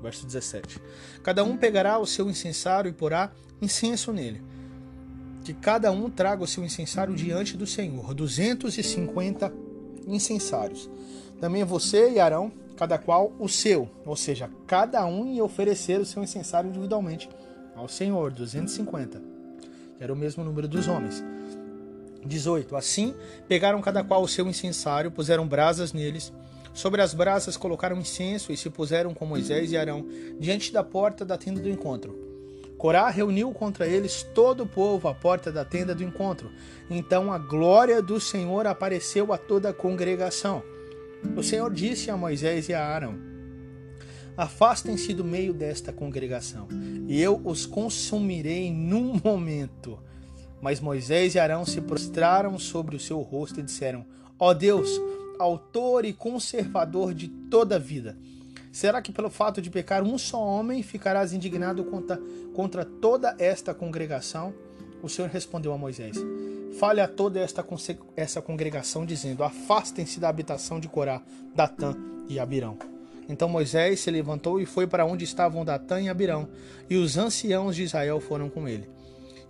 Verso 0.02 0.26
17: 0.26 0.82
Cada 1.22 1.44
um 1.44 1.56
pegará 1.56 2.00
o 2.00 2.06
seu 2.06 2.30
incensário 2.30 2.90
e 2.90 2.94
porá 2.94 3.32
incenso 3.62 4.12
nele. 4.12 4.42
Que 5.46 5.54
cada 5.54 5.92
um 5.92 6.10
traga 6.10 6.44
o 6.44 6.48
seu 6.48 6.64
incensário 6.64 7.14
diante 7.14 7.56
do 7.56 7.68
Senhor, 7.68 8.14
250 8.14 9.54
incensários. 10.08 10.90
Também 11.40 11.64
você 11.66 12.12
e 12.12 12.20
Arão, 12.20 12.52
cada 12.78 12.98
qual 12.98 13.34
o 13.38 13.48
seu, 13.50 13.90
ou 14.06 14.16
seja, 14.16 14.50
cada 14.66 15.06
um 15.06 15.28
ia 15.28 15.44
oferecer 15.44 16.00
o 16.00 16.06
seu 16.06 16.24
incensário 16.24 16.70
individualmente 16.70 17.30
ao 17.76 17.88
Senhor, 17.88 18.32
250, 18.32 19.22
que 19.98 20.04
era 20.04 20.14
o 20.14 20.16
mesmo 20.16 20.44
número 20.44 20.68
dos 20.68 20.88
homens. 20.88 21.24
18. 22.26 22.76
Assim, 22.76 23.14
pegaram 23.48 23.82
cada 23.82 24.04
qual 24.04 24.22
o 24.22 24.28
seu 24.28 24.48
incensário, 24.48 25.12
puseram 25.12 25.48
brasas 25.48 25.94
neles. 25.94 26.32
Sobre 26.74 27.02
as 27.02 27.14
brasas 27.14 27.56
colocaram 27.56 27.98
incenso 27.98 28.52
e 28.52 28.58
se 28.58 28.70
puseram 28.70 29.14
com 29.14 29.26
Moisés 29.26 29.72
e 29.72 29.78
Arão 29.78 30.06
diante 30.40 30.74
da 30.74 30.84
porta 30.84 31.24
da 31.24 31.38
tenda 31.38 31.62
do 31.62 31.70
encontro. 31.70 32.18
Corá 32.78 33.10
reuniu 33.10 33.52
contra 33.52 33.88
eles 33.88 34.24
todo 34.34 34.64
o 34.64 34.68
povo 34.68 35.08
à 35.08 35.14
porta 35.14 35.52
da 35.52 35.64
tenda 35.64 35.94
do 35.94 36.04
encontro. 36.04 36.52
Então 36.90 37.32
a 37.32 37.38
glória 37.38 38.02
do 38.02 38.20
Senhor 38.20 38.66
apareceu 38.68 39.32
a 39.32 39.38
toda 39.38 39.70
a 39.70 39.74
congregação. 39.74 40.64
O 41.38 41.44
Senhor 41.44 41.72
disse 41.72 42.12
a 42.12 42.18
Moisés 42.18 42.68
e 42.68 42.74
a 42.74 42.86
Arão: 42.86 43.33
Afastem-se 44.36 45.14
do 45.14 45.24
meio 45.24 45.54
desta 45.54 45.94
congregação, 45.94 46.68
e 47.08 47.22
eu 47.22 47.40
os 47.46 47.66
consumirei 47.66 48.72
num 48.72 49.20
momento. 49.24 50.00
Mas 50.60 50.80
Moisés 50.80 51.36
e 51.36 51.40
Arão 51.40 51.66
se 51.66 51.82
prostraram 51.82 52.58
sobre 52.58 52.96
o 52.96 53.00
seu 53.00 53.22
rosto 53.22 53.60
e 53.60 53.64
disseram: 53.64 54.06
Ó 54.40 54.50
oh 54.50 54.54
Deus, 54.54 54.90
autor 55.38 56.04
e 56.06 56.14
conservador 56.14 57.14
de 57.14 57.28
toda 57.28 57.76
a 57.76 57.80
vida, 57.80 58.18
será 58.72 59.02
que 59.02 59.12
pelo 59.12 59.30
fato 59.30 59.62
de 59.62 59.70
pecar 59.70 60.02
um 60.02 60.18
só 60.18 60.42
homem 60.42 60.82
ficarás 60.82 61.32
indignado 61.32 61.84
contra, 61.84 62.20
contra 62.56 62.84
toda 62.84 63.36
esta 63.38 63.74
congregação? 63.74 64.54
O 65.04 65.10
Senhor 65.10 65.30
respondeu 65.30 65.74
a 65.74 65.78
Moisés: 65.78 66.18
Fale 66.80 67.02
a 67.02 67.08
toda 67.08 67.40
esta, 67.40 67.64
essa 68.16 68.42
congregação, 68.42 69.06
dizendo: 69.06 69.44
Afastem-se 69.44 70.20
da 70.20 70.30
habitação 70.30 70.80
de 70.80 70.88
Corá, 70.88 71.22
Datã 71.54 71.96
e 72.28 72.40
Abirão. 72.40 72.93
Então 73.28 73.48
Moisés 73.48 74.00
se 74.00 74.12
levantou 74.12 74.60
e 74.60 74.66
foi 74.66 74.88
para 74.88 75.06
onde 75.06 75.24
estavam 75.24 75.64
Datã 75.64 76.02
e 76.02 76.10
Abirão, 76.10 76.50
e 76.90 76.96
os 76.96 77.18
anciãos 77.18 77.76
de 77.76 77.84
Israel 77.84 78.20
foram 78.20 78.50
com 78.50 78.68
ele. 78.68 78.90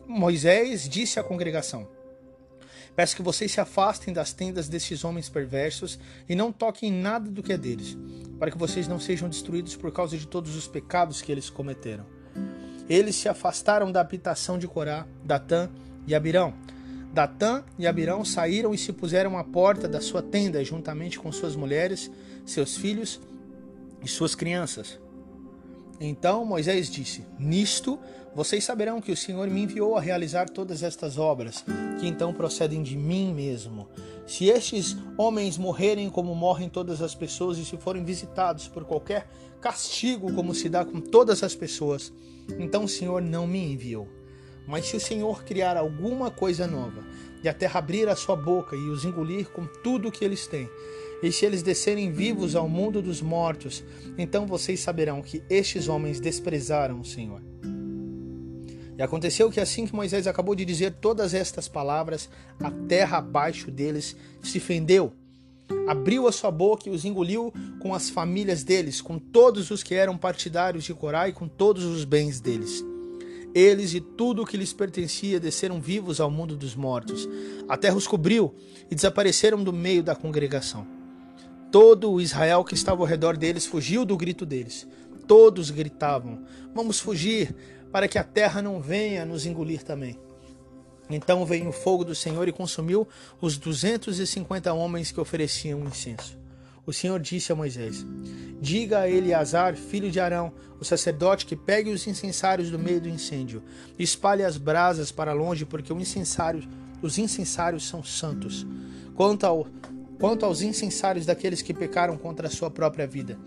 Moisés 0.07 0.87
disse 0.87 1.19
à 1.19 1.23
congregação: 1.23 1.87
Peço 2.95 3.15
que 3.15 3.21
vocês 3.21 3.51
se 3.51 3.59
afastem 3.59 4.13
das 4.13 4.33
tendas 4.33 4.67
destes 4.67 5.03
homens 5.03 5.29
perversos 5.29 5.99
e 6.29 6.35
não 6.35 6.51
toquem 6.51 6.91
nada 6.91 7.29
do 7.29 7.41
que 7.41 7.53
é 7.53 7.57
deles, 7.57 7.97
para 8.37 8.51
que 8.51 8.57
vocês 8.57 8.87
não 8.87 8.99
sejam 8.99 9.27
destruídos 9.27 9.75
por 9.75 9.91
causa 9.91 10.17
de 10.17 10.27
todos 10.27 10.55
os 10.55 10.67
pecados 10.67 11.21
que 11.21 11.31
eles 11.31 11.49
cometeram. 11.49 12.05
Eles 12.87 13.15
se 13.15 13.29
afastaram 13.29 13.91
da 13.91 14.01
habitação 14.01 14.59
de 14.59 14.67
Corá, 14.67 15.07
Datã 15.23 15.69
e 16.05 16.13
Abirão. 16.13 16.53
Datã 17.13 17.63
e 17.79 17.87
Abirão 17.87 18.25
saíram 18.25 18.73
e 18.73 18.77
se 18.77 18.91
puseram 18.91 19.37
à 19.37 19.43
porta 19.43 19.87
da 19.87 20.01
sua 20.01 20.21
tenda, 20.21 20.63
juntamente 20.63 21.17
com 21.17 21.31
suas 21.31 21.55
mulheres, 21.55 22.11
seus 22.45 22.75
filhos 22.75 23.21
e 24.03 24.07
suas 24.07 24.35
crianças. 24.35 24.99
Então 25.99 26.45
Moisés 26.45 26.89
disse: 26.89 27.25
Nisto 27.39 27.99
vocês 28.35 28.63
saberão 28.63 28.99
que 28.99 29.11
o 29.11 29.17
Senhor 29.17 29.47
me 29.47 29.61
enviou 29.61 29.95
a 29.95 30.01
realizar 30.01 30.49
todas 30.49 30.81
estas 30.81 31.17
obras, 31.17 31.63
que 31.99 32.07
então 32.07 32.33
procedem 32.33 32.81
de 32.81 32.97
mim 32.97 33.33
mesmo. 33.33 33.87
Se 34.25 34.47
estes 34.47 34.97
homens 35.17 35.57
morrerem 35.57 36.09
como 36.09 36.33
morrem 36.33 36.67
todas 36.67 37.01
as 37.01 37.13
pessoas, 37.13 37.57
e 37.57 37.65
se 37.65 37.77
forem 37.77 38.03
visitados 38.03 38.67
por 38.67 38.85
qualquer 38.85 39.27
castigo, 39.61 40.33
como 40.33 40.53
se 40.55 40.67
dá 40.67 40.83
com 40.83 40.99
todas 40.99 41.43
as 41.43 41.55
pessoas, 41.55 42.11
então 42.57 42.85
o 42.85 42.89
Senhor 42.89 43.21
não 43.21 43.45
me 43.45 43.73
enviou. 43.73 44.07
Mas 44.67 44.87
se 44.87 44.95
o 44.95 44.99
Senhor 44.99 45.43
criar 45.43 45.77
alguma 45.77 46.31
coisa 46.31 46.65
nova, 46.65 47.03
e 47.43 47.49
a 47.49 47.53
terra 47.53 47.79
abrir 47.79 48.07
a 48.07 48.15
sua 48.15 48.35
boca 48.35 48.75
e 48.75 48.89
os 48.89 49.03
engolir 49.03 49.49
com 49.49 49.67
tudo 49.83 50.07
o 50.07 50.11
que 50.11 50.23
eles 50.23 50.47
têm, 50.47 50.69
e 51.23 51.31
se 51.31 51.45
eles 51.45 51.63
descerem 51.63 52.11
vivos 52.11 52.53
ao 52.53 52.67
mundo 52.67 53.01
dos 53.01 53.21
mortos, 53.21 53.81
então 54.17 54.45
vocês 54.45 54.81
saberão 54.81 55.21
que 55.21 55.41
estes 55.49 55.87
homens 55.87 56.19
desprezaram 56.19 56.99
o 56.99 57.05
Senhor. 57.05 57.41
E 58.97 59.01
aconteceu 59.01 59.49
que 59.49 59.61
assim 59.61 59.87
que 59.87 59.95
Moisés 59.95 60.27
acabou 60.27 60.53
de 60.53 60.65
dizer 60.65 60.95
todas 60.99 61.33
estas 61.33 61.69
palavras, 61.69 62.29
a 62.59 62.69
terra 62.69 63.19
abaixo 63.19 63.71
deles 63.71 64.17
se 64.43 64.59
fendeu. 64.59 65.13
Abriu 65.87 66.27
a 66.27 66.31
sua 66.31 66.51
boca 66.51 66.89
e 66.89 66.91
os 66.91 67.05
engoliu 67.05 67.53
com 67.79 67.95
as 67.95 68.09
famílias 68.09 68.63
deles, 68.63 68.99
com 68.99 69.17
todos 69.17 69.71
os 69.71 69.81
que 69.81 69.95
eram 69.95 70.17
partidários 70.17 70.83
de 70.83 70.93
Corá 70.93 71.29
e 71.29 71.33
com 71.33 71.47
todos 71.47 71.85
os 71.85 72.03
bens 72.03 72.41
deles. 72.41 72.83
Eles 73.55 73.93
e 73.93 74.01
tudo 74.01 74.41
o 74.41 74.45
que 74.45 74.57
lhes 74.57 74.73
pertencia 74.73 75.39
desceram 75.39 75.79
vivos 75.79 76.19
ao 76.19 76.29
mundo 76.29 76.57
dos 76.57 76.75
mortos. 76.75 77.29
A 77.69 77.77
terra 77.77 77.95
os 77.95 78.07
cobriu 78.07 78.53
e 78.91 78.95
desapareceram 78.95 79.63
do 79.63 79.71
meio 79.71 80.03
da 80.03 80.15
congregação. 80.15 81.02
Todo 81.73 82.11
o 82.11 82.21
Israel 82.21 82.63
que 82.63 82.75
estava 82.75 83.01
ao 83.01 83.07
redor 83.07 83.35
deles 83.35 83.65
fugiu 83.65 84.05
do 84.05 84.15
grito 84.15 84.45
deles. 84.45 84.87
Todos 85.25 85.71
gritavam: 85.71 86.45
Vamos 86.71 86.99
fugir, 86.99 87.55
para 87.91 88.07
que 88.07 88.19
a 88.19 88.23
terra 88.23 88.61
não 88.61 88.79
venha 88.79 89.25
nos 89.25 89.47
engolir 89.47 89.81
também. 89.81 90.19
Então 91.09 91.43
veio 91.43 91.69
o 91.69 91.71
fogo 91.71 92.05
do 92.05 92.13
Senhor 92.13 92.47
e 92.47 92.51
consumiu 92.51 93.07
os 93.41 93.57
duzentos 93.57 94.19
e 94.19 94.27
cinquenta 94.27 94.71
homens 94.71 95.11
que 95.11 95.19
ofereciam 95.19 95.83
incenso. 95.83 96.37
O 96.85 96.93
Senhor 96.93 97.19
disse 97.19 97.51
a 97.51 97.55
Moisés: 97.55 98.05
Diga 98.61 98.99
a 98.99 99.09
Eleazar, 99.09 99.75
filho 99.75 100.11
de 100.11 100.19
Arão, 100.19 100.53
o 100.79 100.85
sacerdote, 100.85 101.43
que 101.43 101.55
pegue 101.55 101.89
os 101.89 102.05
incensários 102.05 102.69
do 102.69 102.77
meio 102.77 103.01
do 103.01 103.09
incêndio, 103.09 103.63
espalhe 103.97 104.43
as 104.43 104.57
brasas 104.57 105.11
para 105.11 105.33
longe, 105.33 105.65
porque 105.65 105.91
incensário, 105.91 106.69
os 107.01 107.17
incensários 107.17 107.87
são 107.87 108.03
santos. 108.03 108.63
Quanto, 109.15 109.43
ao, 109.45 109.67
quanto 110.19 110.45
aos 110.45 110.61
incensários 110.61 111.25
daqueles 111.25 111.61
que 111.61 111.73
pecaram 111.73 112.17
contra 112.17 112.47
a 112.47 112.51
sua 112.51 112.69
própria 112.69 113.07
vida, 113.07 113.37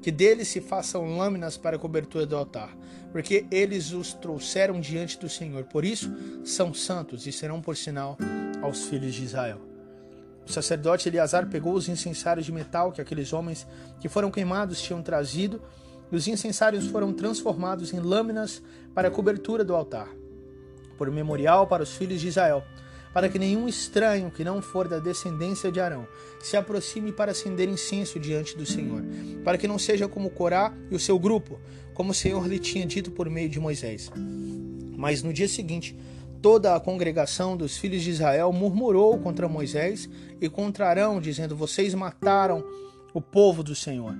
que 0.00 0.10
deles 0.10 0.48
se 0.48 0.60
façam 0.60 1.16
lâminas 1.16 1.56
para 1.56 1.76
a 1.76 1.78
cobertura 1.78 2.26
do 2.26 2.36
altar, 2.36 2.76
porque 3.12 3.46
eles 3.50 3.92
os 3.92 4.12
trouxeram 4.12 4.80
diante 4.80 5.18
do 5.18 5.28
Senhor. 5.28 5.64
Por 5.64 5.84
isso 5.84 6.12
são 6.44 6.74
santos 6.74 7.26
e 7.26 7.32
serão 7.32 7.60
por 7.60 7.76
sinal 7.76 8.18
aos 8.60 8.86
filhos 8.86 9.14
de 9.14 9.24
Israel. 9.24 9.60
O 10.44 10.50
sacerdote 10.50 11.08
Eleazar 11.08 11.48
pegou 11.48 11.72
os 11.74 11.88
incensários 11.88 12.44
de 12.44 12.50
metal 12.50 12.90
que 12.90 13.00
aqueles 13.00 13.32
homens 13.32 13.64
que 14.00 14.08
foram 14.08 14.30
queimados 14.30 14.82
tinham 14.82 15.00
trazido, 15.00 15.62
e 16.10 16.16
os 16.16 16.26
incensários 16.26 16.88
foram 16.88 17.12
transformados 17.12 17.92
em 17.94 18.00
lâminas 18.00 18.60
para 18.94 19.08
a 19.08 19.10
cobertura 19.10 19.64
do 19.64 19.74
altar, 19.74 20.08
por 20.98 21.10
memorial 21.10 21.66
para 21.66 21.84
os 21.84 21.94
filhos 21.94 22.20
de 22.20 22.28
Israel 22.28 22.64
para 23.12 23.28
que 23.28 23.38
nenhum 23.38 23.68
estranho 23.68 24.30
que 24.30 24.44
não 24.44 24.62
for 24.62 24.88
da 24.88 24.98
descendência 24.98 25.70
de 25.70 25.80
Arão 25.80 26.06
se 26.40 26.56
aproxime 26.56 27.12
para 27.12 27.32
acender 27.32 27.68
incenso 27.68 28.18
diante 28.18 28.56
do 28.56 28.64
Senhor, 28.64 29.02
para 29.44 29.58
que 29.58 29.68
não 29.68 29.78
seja 29.78 30.08
como 30.08 30.30
Corá 30.30 30.72
e 30.90 30.94
o 30.94 31.00
seu 31.00 31.18
grupo, 31.18 31.60
como 31.94 32.12
o 32.12 32.14
Senhor 32.14 32.46
lhe 32.46 32.58
tinha 32.58 32.86
dito 32.86 33.10
por 33.10 33.28
meio 33.28 33.48
de 33.48 33.60
Moisés. 33.60 34.10
Mas 34.96 35.22
no 35.22 35.32
dia 35.32 35.48
seguinte, 35.48 35.96
toda 36.40 36.74
a 36.74 36.80
congregação 36.80 37.56
dos 37.56 37.76
filhos 37.76 38.02
de 38.02 38.10
Israel 38.10 38.52
murmurou 38.52 39.18
contra 39.18 39.48
Moisés 39.48 40.08
e 40.40 40.48
contra 40.48 40.88
Arão, 40.88 41.20
dizendo: 41.20 41.56
Vocês 41.56 41.94
mataram 41.94 42.64
o 43.12 43.20
povo 43.20 43.62
do 43.62 43.74
Senhor. 43.74 44.14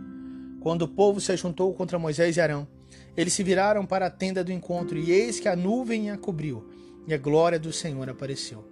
Quando 0.60 0.82
o 0.82 0.88
povo 0.88 1.20
se 1.20 1.32
ajuntou 1.32 1.72
contra 1.74 1.98
Moisés 1.98 2.36
e 2.36 2.40
Arão, 2.40 2.68
eles 3.16 3.32
se 3.32 3.42
viraram 3.42 3.84
para 3.84 4.06
a 4.06 4.10
tenda 4.10 4.44
do 4.44 4.52
encontro, 4.52 4.98
e 4.98 5.10
eis 5.10 5.40
que 5.40 5.48
a 5.48 5.56
nuvem 5.56 6.10
a 6.10 6.16
cobriu, 6.16 6.64
e 7.06 7.12
a 7.12 7.18
glória 7.18 7.58
do 7.58 7.72
Senhor 7.72 8.08
apareceu. 8.08 8.71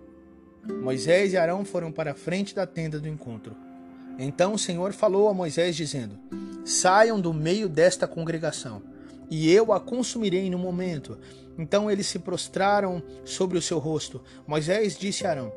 Moisés 0.64 1.32
e 1.32 1.36
Arão 1.36 1.64
foram 1.64 1.90
para 1.90 2.12
a 2.12 2.14
frente 2.14 2.54
da 2.54 2.66
tenda 2.66 3.00
do 3.00 3.08
encontro. 3.08 3.56
Então 4.18 4.54
o 4.54 4.58
Senhor 4.58 4.92
falou 4.92 5.28
a 5.28 5.34
Moisés, 5.34 5.74
dizendo: 5.74 6.18
Saiam 6.64 7.20
do 7.20 7.32
meio 7.32 7.68
desta 7.68 8.06
congregação, 8.06 8.82
e 9.30 9.50
eu 9.50 9.72
a 9.72 9.80
consumirei 9.80 10.50
no 10.50 10.58
momento. 10.58 11.18
Então 11.58 11.90
eles 11.90 12.06
se 12.06 12.18
prostraram 12.18 13.02
sobre 13.24 13.56
o 13.56 13.62
seu 13.62 13.78
rosto. 13.78 14.22
Moisés 14.46 14.98
disse 14.98 15.26
a 15.26 15.30
Arão: 15.30 15.52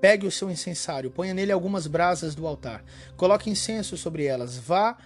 Pegue 0.00 0.26
o 0.26 0.30
seu 0.30 0.50
incensário, 0.50 1.10
ponha 1.10 1.32
nele 1.32 1.52
algumas 1.52 1.86
brasas 1.86 2.34
do 2.34 2.46
altar, 2.46 2.84
coloque 3.16 3.48
incenso 3.48 3.96
sobre 3.96 4.24
elas, 4.24 4.58
vá 4.58 4.98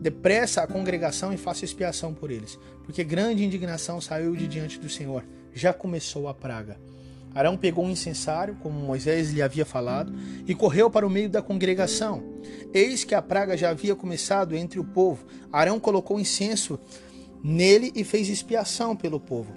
depressa 0.00 0.62
à 0.62 0.66
congregação 0.66 1.32
e 1.32 1.36
faça 1.36 1.64
expiação 1.64 2.14
por 2.14 2.30
eles, 2.30 2.58
porque 2.84 3.04
grande 3.04 3.44
indignação 3.44 4.00
saiu 4.00 4.34
de 4.34 4.46
diante 4.46 4.78
do 4.78 4.88
Senhor. 4.88 5.24
Já 5.52 5.72
começou 5.72 6.28
a 6.28 6.34
praga. 6.34 6.78
Arão 7.38 7.56
pegou 7.56 7.84
um 7.84 7.90
incensário, 7.90 8.56
como 8.60 8.80
Moisés 8.80 9.30
lhe 9.30 9.40
havia 9.40 9.64
falado, 9.64 10.12
e 10.44 10.56
correu 10.56 10.90
para 10.90 11.06
o 11.06 11.10
meio 11.10 11.30
da 11.30 11.40
congregação. 11.40 12.20
Eis 12.74 13.04
que 13.04 13.14
a 13.14 13.22
praga 13.22 13.56
já 13.56 13.70
havia 13.70 13.94
começado 13.94 14.56
entre 14.56 14.80
o 14.80 14.84
povo. 14.84 15.24
Arão 15.52 15.78
colocou 15.78 16.18
incenso 16.18 16.80
nele 17.40 17.92
e 17.94 18.02
fez 18.02 18.28
expiação 18.28 18.96
pelo 18.96 19.20
povo. 19.20 19.54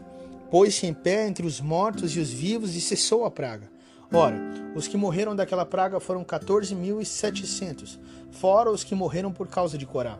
Pôs-se 0.51 0.85
em 0.85 0.93
pé 0.93 1.27
entre 1.27 1.43
os 1.43 1.59
mortos 1.59 2.15
e 2.15 2.19
os 2.19 2.29
vivos 2.29 2.75
e 2.75 2.81
cessou 2.81 3.25
a 3.25 3.31
praga. 3.31 3.67
Ora, 4.13 4.39
os 4.75 4.87
que 4.87 4.95
morreram 4.95 5.35
daquela 5.35 5.65
praga 5.65 5.99
foram 5.99 6.23
14.700, 6.23 7.97
fora 8.29 8.69
os 8.69 8.83
que 8.83 8.93
morreram 8.93 9.33
por 9.33 9.47
causa 9.47 9.75
de 9.75 9.87
Corá. 9.87 10.19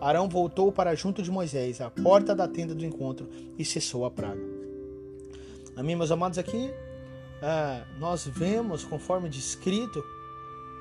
Arão 0.00 0.28
voltou 0.28 0.72
para 0.72 0.92
junto 0.96 1.22
de 1.22 1.30
Moisés, 1.30 1.80
à 1.80 1.88
porta 1.88 2.34
da 2.34 2.48
tenda 2.48 2.74
do 2.74 2.84
encontro, 2.84 3.28
e 3.56 3.64
cessou 3.64 4.04
a 4.04 4.10
praga. 4.10 4.42
Amém, 5.76 5.94
meus 5.94 6.10
amados, 6.10 6.36
aqui 6.36 6.68
é, 7.42 7.84
nós 7.98 8.26
vemos, 8.26 8.84
conforme 8.84 9.28
descrito 9.28 10.02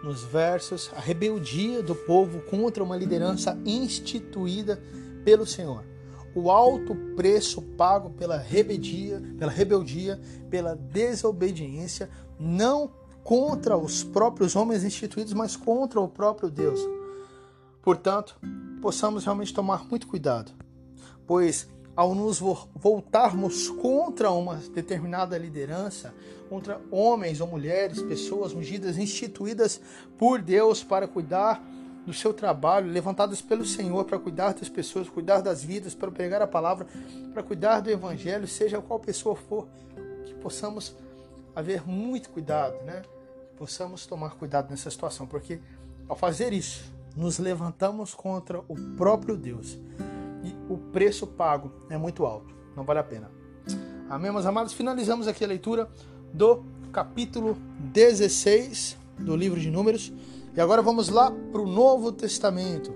nos 0.04 0.24
versos, 0.24 0.91
a 0.96 1.00
rebeldia 1.00 1.82
do 1.82 1.96
povo 1.96 2.41
contra 2.41 2.84
uma 2.84 2.96
liderança 2.96 3.58
instituída 3.65 4.82
pelo 5.24 5.46
Senhor. 5.46 5.84
O 6.36 6.52
alto 6.52 6.96
preço 7.15 7.62
pago 7.62 8.10
pela 8.12 8.38
rebeldia, 8.38 9.22
pela 9.39 9.52
rebeldia, 9.52 10.20
pela 10.50 10.76
desobediência, 10.76 12.10
não 12.39 12.91
contra 13.24 13.78
os 13.78 14.04
próprios 14.04 14.56
homens 14.56 14.84
instituídos, 14.84 15.34
mas 15.34 15.56
contra 15.56 16.00
o 16.00 16.08
próprio 16.08 16.50
Deus. 16.50 16.80
Portanto, 17.82 18.38
possamos 18.82 19.24
realmente 19.24 19.54
tomar 19.54 19.86
muito 19.86 20.08
cuidado, 20.08 20.52
pois 21.26 21.68
ao 21.96 22.13
nos 22.13 22.39
voltarmos 22.39 23.70
contra 23.70 24.30
uma 24.30 24.56
determinada 24.56 25.38
liderança, 25.38 26.13
contra 26.49 26.81
homens 26.91 27.41
ou 27.41 27.47
mulheres, 27.47 28.01
pessoas 28.01 28.53
ungidas, 28.53 28.97
instituídas 28.97 29.81
por 30.17 30.41
Deus 30.41 30.84
para 30.84 31.08
cuidar 31.08 31.63
do 32.05 32.13
seu 32.13 32.34
trabalho, 32.34 32.91
levantadas 32.91 33.41
pelo 33.41 33.65
Senhor 33.65 34.05
para 34.05 34.19
cuidar 34.19 34.53
das 34.53 34.69
pessoas, 34.69 35.10
cuidar 35.10 35.41
das 35.41 35.63
vidas, 35.63 35.95
para 35.95 36.12
pregar 36.12 36.41
a 36.41 36.47
palavra, 36.47 36.86
para 37.34 37.41
cuidar 37.41 37.79
do 37.79 37.89
evangelho, 37.89 38.47
seja 38.47 38.79
qual 38.79 38.99
pessoa 38.99 39.36
for, 39.36 39.67
que 40.25 40.34
possamos 40.36 40.95
haver 41.55 41.88
muito 41.88 42.29
cuidado, 42.29 42.75
né? 42.84 43.01
Que 43.49 43.58
possamos 43.58 44.05
tomar 44.05 44.36
cuidado 44.36 44.69
nessa 44.69 44.91
situação, 44.91 45.25
porque 45.25 45.60
ao 46.08 46.15
fazer 46.15 46.53
isso, 46.53 46.93
nos 47.15 47.39
levantamos 47.39 48.13
contra 48.13 48.60
o 48.60 48.75
próprio 48.95 49.36
Deus 49.36 49.77
e 50.43 50.55
o 50.69 50.77
preço 50.77 51.25
pago 51.25 51.71
é 51.89 51.97
muito 51.97 52.25
alto, 52.25 52.53
não 52.75 52.84
vale 52.84 52.99
a 52.99 53.03
pena. 53.03 53.31
Amém, 54.08 54.31
meus 54.31 54.45
amados? 54.45 54.73
Finalizamos 54.73 55.27
aqui 55.27 55.43
a 55.43 55.47
leitura 55.47 55.89
do 56.36 56.65
capítulo 56.91 57.58
16 57.93 58.98
do 59.17 59.38
livro 59.38 59.58
de 59.58 59.71
Números 59.71 60.12
e 60.54 60.60
agora 60.60 60.82
vamos 60.82 61.08
lá 61.08 61.32
para 61.32 61.62
o 61.62 61.65
Novo 61.65 62.12
Testamento. 62.12 62.93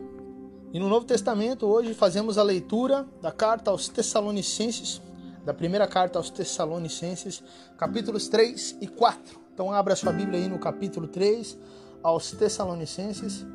E 0.73 0.79
no 0.79 0.89
Novo 0.89 1.05
Testamento, 1.05 1.65
hoje 1.65 1.93
fazemos 1.93 2.37
a 2.37 2.43
leitura 2.43 3.07
da 3.21 3.31
carta 3.31 3.71
aos 3.71 3.87
Tessalonicenses, 3.87 5.01
da 5.45 5.53
primeira 5.53 5.87
carta 5.87 6.19
aos 6.19 6.29
Tessalonicenses, 6.29 7.41
capítulos 7.77 8.27
3 8.27 8.77
e 8.81 8.87
4. 8.87 9.39
Então, 9.53 9.71
abra 9.71 9.95
sua 9.95 10.11
Bíblia 10.11 10.39
aí 10.39 10.49
no 10.49 10.59
capítulo 10.59 11.07
3 11.07 11.57
aos 12.03 12.31
Tessalonicenses, 12.31 13.45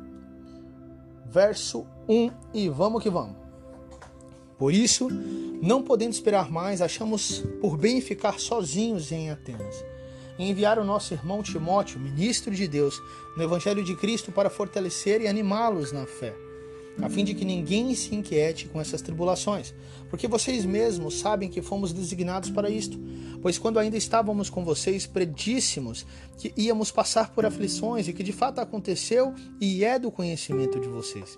verso 1.27 1.85
1 2.09 2.31
e 2.53 2.69
vamos 2.69 3.01
que 3.01 3.09
vamos. 3.09 3.44
Por 4.57 4.73
isso, 4.73 5.09
não 5.61 5.83
podendo 5.83 6.13
esperar 6.13 6.49
mais, 6.51 6.81
achamos 6.81 7.43
por 7.59 7.77
bem 7.77 7.99
ficar 7.99 8.39
sozinhos 8.39 9.11
em 9.11 9.29
Atenas 9.29 9.83
e 10.37 10.49
enviar 10.49 10.77
o 10.79 10.83
nosso 10.83 11.13
irmão 11.13 11.41
Timóteo, 11.41 11.99
ministro 11.99 12.53
de 12.53 12.67
Deus, 12.67 13.01
no 13.35 13.43
Evangelho 13.43 13.83
de 13.83 13.95
Cristo 13.95 14.31
para 14.31 14.49
fortalecer 14.49 15.21
e 15.21 15.27
animá-los 15.27 15.91
na 15.91 16.05
fé, 16.05 16.35
a 17.01 17.09
fim 17.09 17.23
de 17.23 17.33
que 17.33 17.45
ninguém 17.45 17.93
se 17.95 18.13
inquiete 18.15 18.67
com 18.67 18.79
essas 18.79 19.01
tribulações, 19.01 19.73
porque 20.09 20.27
vocês 20.27 20.65
mesmos 20.65 21.19
sabem 21.19 21.49
que 21.49 21.61
fomos 21.61 21.91
designados 21.91 22.49
para 22.49 22.69
isto. 22.69 22.97
Pois 23.41 23.57
quando 23.57 23.79
ainda 23.79 23.97
estávamos 23.97 24.49
com 24.49 24.63
vocês, 24.63 25.05
predíssemos 25.05 26.05
que 26.37 26.53
íamos 26.57 26.91
passar 26.91 27.31
por 27.31 27.45
aflições 27.45 28.07
e 28.07 28.13
que 28.13 28.23
de 28.23 28.33
fato 28.33 28.59
aconteceu 28.59 29.33
e 29.59 29.83
é 29.83 29.99
do 29.99 30.11
conhecimento 30.11 30.79
de 30.79 30.87
vocês. 30.87 31.37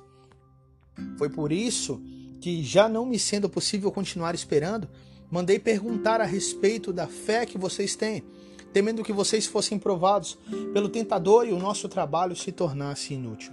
Foi 1.17 1.29
por 1.29 1.51
isso 1.51 1.97
que, 1.97 2.16
já 2.63 2.87
não 2.87 3.05
me 3.05 3.19
sendo 3.19 3.49
possível 3.49 3.91
continuar 3.91 4.35
esperando, 4.35 4.87
mandei 5.29 5.59
perguntar 5.59 6.21
a 6.21 6.25
respeito 6.25 6.93
da 6.93 7.07
fé 7.07 7.45
que 7.45 7.57
vocês 7.57 7.95
têm, 7.95 8.23
temendo 8.71 9.03
que 9.03 9.13
vocês 9.13 9.45
fossem 9.45 9.77
provados 9.77 10.37
pelo 10.73 10.89
tentador 10.89 11.47
e 11.47 11.51
o 11.51 11.59
nosso 11.59 11.89
trabalho 11.89 12.35
se 12.35 12.51
tornasse 12.51 13.13
inútil. 13.13 13.51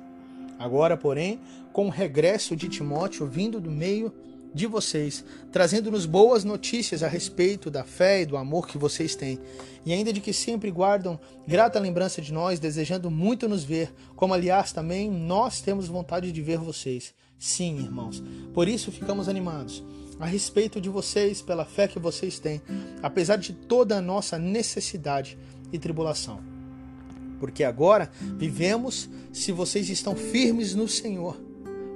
Agora, 0.59 0.97
porém, 0.97 1.41
com 1.73 1.87
o 1.87 1.91
regresso 1.91 2.55
de 2.55 2.69
Timóteo 2.69 3.27
vindo 3.27 3.61
do 3.61 3.71
meio 3.71 4.13
de 4.55 4.69
vocês, 4.69 5.25
trazendo-nos 5.51 6.07
boas 6.07 6.45
notícias 6.45 7.03
a 7.03 7.09
respeito 7.09 7.69
da 7.69 7.83
fé 7.83 8.23
e 8.23 8.27
do 8.27 8.37
amor 8.37 8.69
que 8.69 8.79
vocês 8.79 9.17
têm, 9.17 9.41
e 9.85 9.93
ainda 9.93 10.13
de 10.13 10.21
que 10.21 10.33
sempre 10.33 10.71
guardam 10.71 11.19
grata 11.47 11.81
lembrança 11.81 12.23
de 12.23 12.33
nós, 12.33 12.61
desejando 12.61 13.11
muito 13.11 13.49
nos 13.49 13.65
ver, 13.65 13.93
como 14.15 14.33
aliás 14.33 14.71
também 14.71 15.11
nós 15.11 15.61
temos 15.61 15.89
vontade 15.89 16.31
de 16.31 16.41
ver 16.41 16.59
vocês. 16.59 17.13
Sim, 17.39 17.79
irmãos, 17.79 18.23
por 18.53 18.69
isso 18.69 18.91
ficamos 18.91 19.29
animados 19.29 19.83
a 20.19 20.27
respeito 20.27 20.81
de 20.81 20.89
vocês, 20.89 21.43
pela 21.43 21.65
fé 21.65 21.89
que 21.89 21.99
vocês 21.99 22.39
têm, 22.39 22.63
apesar 23.03 23.37
de 23.37 23.53
toda 23.53 23.99
a 23.99 24.03
nossa 24.03 24.39
necessidade 24.39 25.37
e 25.73 25.79
tribulação. 25.79 26.41
Porque 27.41 27.65
agora 27.65 28.11
vivemos 28.37 29.09
se 29.33 29.51
vocês 29.51 29.91
estão 29.91 30.15
firmes 30.15 30.75
no 30.75 30.87
Senhor 30.89 31.37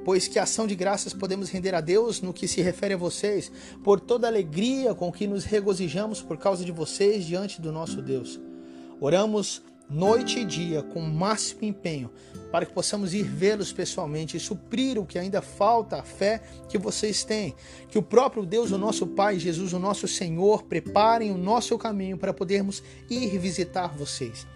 pois 0.09 0.27
que 0.27 0.39
ação 0.39 0.67
de 0.67 0.75
graças 0.75 1.13
podemos 1.13 1.51
render 1.51 1.75
a 1.75 1.83
Deus 1.83 2.23
no 2.23 2.33
que 2.33 2.49
se 2.49 2.63
refere 2.63 2.95
a 2.95 2.97
vocês, 2.97 3.53
por 3.85 4.01
toda 4.01 4.27
a 4.27 4.31
alegria 4.31 4.95
com 4.95 5.13
que 5.13 5.27
nos 5.27 5.45
regozijamos 5.45 6.23
por 6.23 6.39
causa 6.39 6.65
de 6.65 6.73
vocês 6.73 7.27
diante 7.27 7.61
do 7.61 7.71
nosso 7.71 8.01
Deus. 8.01 8.41
Oramos 8.99 9.61
noite 9.87 10.39
e 10.39 10.47
dia 10.47 10.83
com 10.83 11.03
máximo 11.03 11.63
empenho, 11.63 12.11
para 12.51 12.67
que 12.67 12.73
possamos 12.73 13.15
ir 13.15 13.25
vê-los 13.25 13.73
pessoalmente 13.73 14.37
e 14.37 14.41
suprir 14.41 14.99
o 14.99 15.07
que 15.07 15.19
ainda 15.19 15.41
falta, 15.43 15.97
a 15.97 16.03
fé 16.03 16.43
que 16.69 16.79
vocês 16.79 17.25
têm. 17.25 17.55
Que 17.89 17.99
o 17.99 18.03
próprio 18.03 18.45
Deus, 18.45 18.71
o 18.71 18.79
nosso 18.79 19.07
Pai, 19.07 19.39
Jesus, 19.39 19.73
o 19.73 19.79
nosso 19.79 20.09
Senhor, 20.09 20.63
preparem 20.65 21.31
o 21.31 21.39
nosso 21.39 21.77
caminho 21.79 22.17
para 22.17 22.35
podermos 22.35 22.83
ir 23.09 23.39
visitar 23.39 23.89
vocês. 23.97 24.47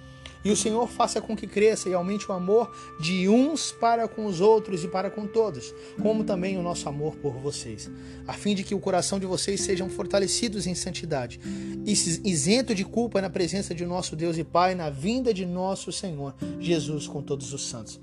E 0.44 0.50
o 0.50 0.56
Senhor 0.56 0.88
faça 0.88 1.20
com 1.20 1.36
que 1.36 1.46
cresça 1.46 1.88
e 1.88 1.94
aumente 1.94 2.30
o 2.30 2.34
amor 2.34 2.70
de 2.98 3.28
uns 3.28 3.72
para 3.72 4.08
com 4.08 4.26
os 4.26 4.40
outros 4.40 4.82
e 4.84 4.88
para 4.88 5.10
com 5.10 5.26
todos, 5.26 5.74
como 6.00 6.24
também 6.24 6.58
o 6.58 6.62
nosso 6.62 6.88
amor 6.88 7.16
por 7.16 7.34
vocês, 7.34 7.90
a 8.26 8.32
fim 8.32 8.54
de 8.54 8.64
que 8.64 8.74
o 8.74 8.80
coração 8.80 9.18
de 9.18 9.26
vocês 9.26 9.60
sejam 9.60 9.88
fortalecidos 9.88 10.66
em 10.66 10.74
santidade, 10.74 11.40
isento 11.84 12.74
de 12.74 12.84
culpa 12.84 13.20
na 13.20 13.30
presença 13.30 13.74
de 13.74 13.84
nosso 13.84 14.16
Deus 14.16 14.36
e 14.36 14.44
Pai, 14.44 14.74
na 14.74 14.90
vinda 14.90 15.32
de 15.32 15.46
nosso 15.46 15.92
Senhor 15.92 16.34
Jesus 16.60 17.06
com 17.06 17.22
todos 17.22 17.52
os 17.52 17.66
santos. 17.68 18.00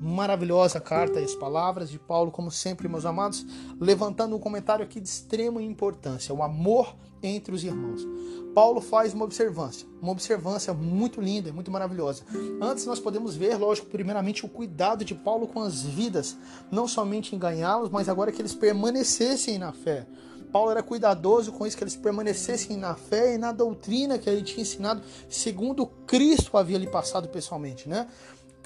Maravilhosa 0.00 0.78
carta 0.78 1.20
e 1.20 1.24
as 1.24 1.34
palavras 1.34 1.88
de 1.88 1.98
Paulo, 1.98 2.30
como 2.30 2.50
sempre, 2.50 2.88
meus 2.88 3.06
amados, 3.06 3.46
levantando 3.80 4.36
um 4.36 4.38
comentário 4.38 4.84
aqui 4.84 5.00
de 5.00 5.08
extrema 5.08 5.62
importância: 5.62 6.34
o 6.34 6.42
amor 6.42 6.94
entre 7.22 7.54
os 7.54 7.64
irmãos. 7.64 8.06
Paulo 8.54 8.80
faz 8.80 9.12
uma 9.12 9.24
observância, 9.24 9.86
uma 10.00 10.12
observância 10.12 10.72
muito 10.72 11.20
linda, 11.20 11.52
muito 11.52 11.70
maravilhosa. 11.70 12.24
Antes 12.60 12.86
nós 12.86 12.98
podemos 12.98 13.36
ver, 13.36 13.56
lógico, 13.56 13.88
primeiramente 13.88 14.46
o 14.46 14.48
cuidado 14.48 15.04
de 15.04 15.14
Paulo 15.14 15.46
com 15.46 15.60
as 15.60 15.82
vidas, 15.82 16.36
não 16.70 16.88
somente 16.88 17.34
em 17.34 17.38
ganhá-los, 17.38 17.90
mas 17.90 18.08
agora 18.08 18.32
que 18.32 18.40
eles 18.40 18.54
permanecessem 18.54 19.58
na 19.58 19.72
fé. 19.72 20.06
Paulo 20.52 20.70
era 20.70 20.82
cuidadoso 20.82 21.52
com 21.52 21.66
isso, 21.66 21.76
que 21.76 21.84
eles 21.84 21.96
permanecessem 21.96 22.78
na 22.78 22.94
fé 22.94 23.34
e 23.34 23.38
na 23.38 23.52
doutrina 23.52 24.18
que 24.18 24.30
ele 24.30 24.42
tinha 24.42 24.62
ensinado, 24.62 25.02
segundo 25.28 25.86
Cristo 26.06 26.56
havia 26.56 26.78
lhe 26.78 26.86
passado 26.86 27.28
pessoalmente, 27.28 27.88
né? 27.88 28.08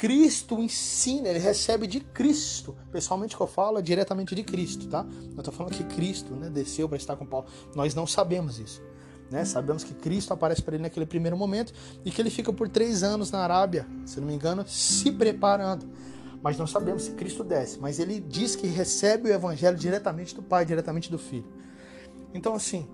Cristo 0.01 0.59
ensina, 0.59 1.29
ele 1.29 1.39
recebe 1.39 1.87
de 1.87 2.01
Cristo. 2.01 2.75
Pessoalmente 2.91 3.37
que 3.37 3.43
eu 3.43 3.47
falo 3.47 3.79
é 3.79 3.83
diretamente 3.83 4.35
de 4.35 4.43
Cristo, 4.43 4.89
tá? 4.89 5.07
Eu 5.35 5.41
estou 5.41 5.53
falando 5.53 5.75
que 5.75 5.85
Cristo 5.85 6.35
né, 6.35 6.49
desceu 6.49 6.89
para 6.89 6.97
estar 6.97 7.17
com 7.17 7.27
Paulo. 7.27 7.47
Nós 7.75 7.95
não 7.95 8.07
sabemos 8.07 8.59
isso. 8.59 8.81
Né? 9.31 9.45
Sabemos 9.45 9.85
que 9.85 9.93
Cristo 9.93 10.33
aparece 10.33 10.63
para 10.63 10.75
ele 10.75 10.85
naquele 10.85 11.05
primeiro 11.05 11.37
momento 11.37 11.75
e 12.03 12.11
que 12.11 12.23
ele 12.23 12.31
fica 12.31 12.51
por 12.51 12.67
três 12.67 13.03
anos 13.03 13.31
na 13.31 13.41
Arábia, 13.41 13.87
se 14.07 14.19
não 14.19 14.27
me 14.27 14.33
engano, 14.33 14.65
se 14.67 15.13
preparando. 15.13 15.87
Mas 16.43 16.57
não 16.57 16.67
sabemos 16.67 17.03
se 17.03 17.11
Cristo 17.11 17.45
desce. 17.45 17.79
Mas 17.79 17.99
ele 17.99 18.21
diz 18.21 18.57
que 18.57 18.67
recebe 18.67 19.29
o 19.29 19.33
evangelho 19.35 19.77
diretamente 19.77 20.35
do 20.35 20.43
Pai, 20.43 20.65
diretamente 20.65 21.11
do 21.11 21.19
Filho. 21.19 21.45
Então, 22.33 22.55
assim, 22.55 22.89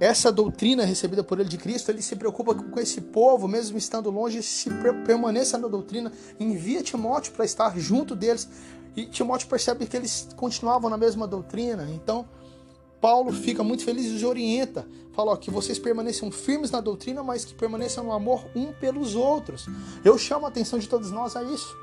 essa 0.00 0.30
doutrina 0.30 0.84
recebida 0.84 1.24
por 1.24 1.40
ele 1.40 1.48
de 1.48 1.58
Cristo, 1.58 1.90
ele 1.90 2.02
se 2.02 2.14
preocupa 2.14 2.54
com 2.54 2.78
esse 2.78 3.00
povo, 3.00 3.48
mesmo 3.48 3.76
estando 3.76 4.10
longe, 4.10 4.42
se 4.42 4.70
permaneça 5.04 5.58
na 5.58 5.66
doutrina, 5.66 6.12
envia 6.38 6.82
Timóteo 6.82 7.32
para 7.32 7.44
estar 7.44 7.76
junto 7.78 8.14
deles. 8.14 8.48
E 8.96 9.06
Timóteo 9.06 9.48
percebe 9.48 9.86
que 9.86 9.96
eles 9.96 10.28
continuavam 10.36 10.88
na 10.88 10.96
mesma 10.96 11.26
doutrina. 11.26 11.88
Então, 11.90 12.28
Paulo 13.00 13.32
fica 13.32 13.64
muito 13.64 13.84
feliz 13.84 14.06
e 14.06 14.14
os 14.14 14.22
orienta. 14.22 14.86
Fala 15.12 15.32
ó, 15.32 15.36
que 15.36 15.50
vocês 15.50 15.80
permaneçam 15.80 16.30
firmes 16.30 16.70
na 16.70 16.80
doutrina, 16.80 17.24
mas 17.24 17.44
que 17.44 17.54
permaneçam 17.54 18.04
no 18.04 18.12
amor 18.12 18.44
um 18.54 18.72
pelos 18.72 19.16
outros. 19.16 19.66
Eu 20.04 20.16
chamo 20.16 20.46
a 20.46 20.48
atenção 20.48 20.78
de 20.78 20.88
todos 20.88 21.10
nós 21.10 21.34
a 21.34 21.42
isso. 21.42 21.76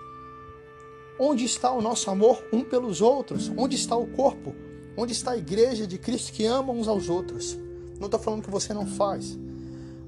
Onde 1.20 1.44
está 1.44 1.72
o 1.72 1.82
nosso 1.82 2.10
amor 2.10 2.42
um 2.52 2.64
pelos 2.64 3.02
outros? 3.02 3.52
Onde 3.58 3.76
está 3.76 3.96
o 3.96 4.08
corpo? 4.08 4.56
Onde 4.98 5.12
está 5.12 5.32
a 5.32 5.38
igreja 5.38 5.86
de 5.86 5.98
Cristo 5.98 6.32
que 6.32 6.46
ama 6.46 6.72
uns 6.72 6.88
aos 6.88 7.10
outros? 7.10 7.58
Não 8.00 8.06
estou 8.06 8.20
falando 8.20 8.44
que 8.44 8.50
você 8.50 8.74
não 8.74 8.86
faz, 8.86 9.38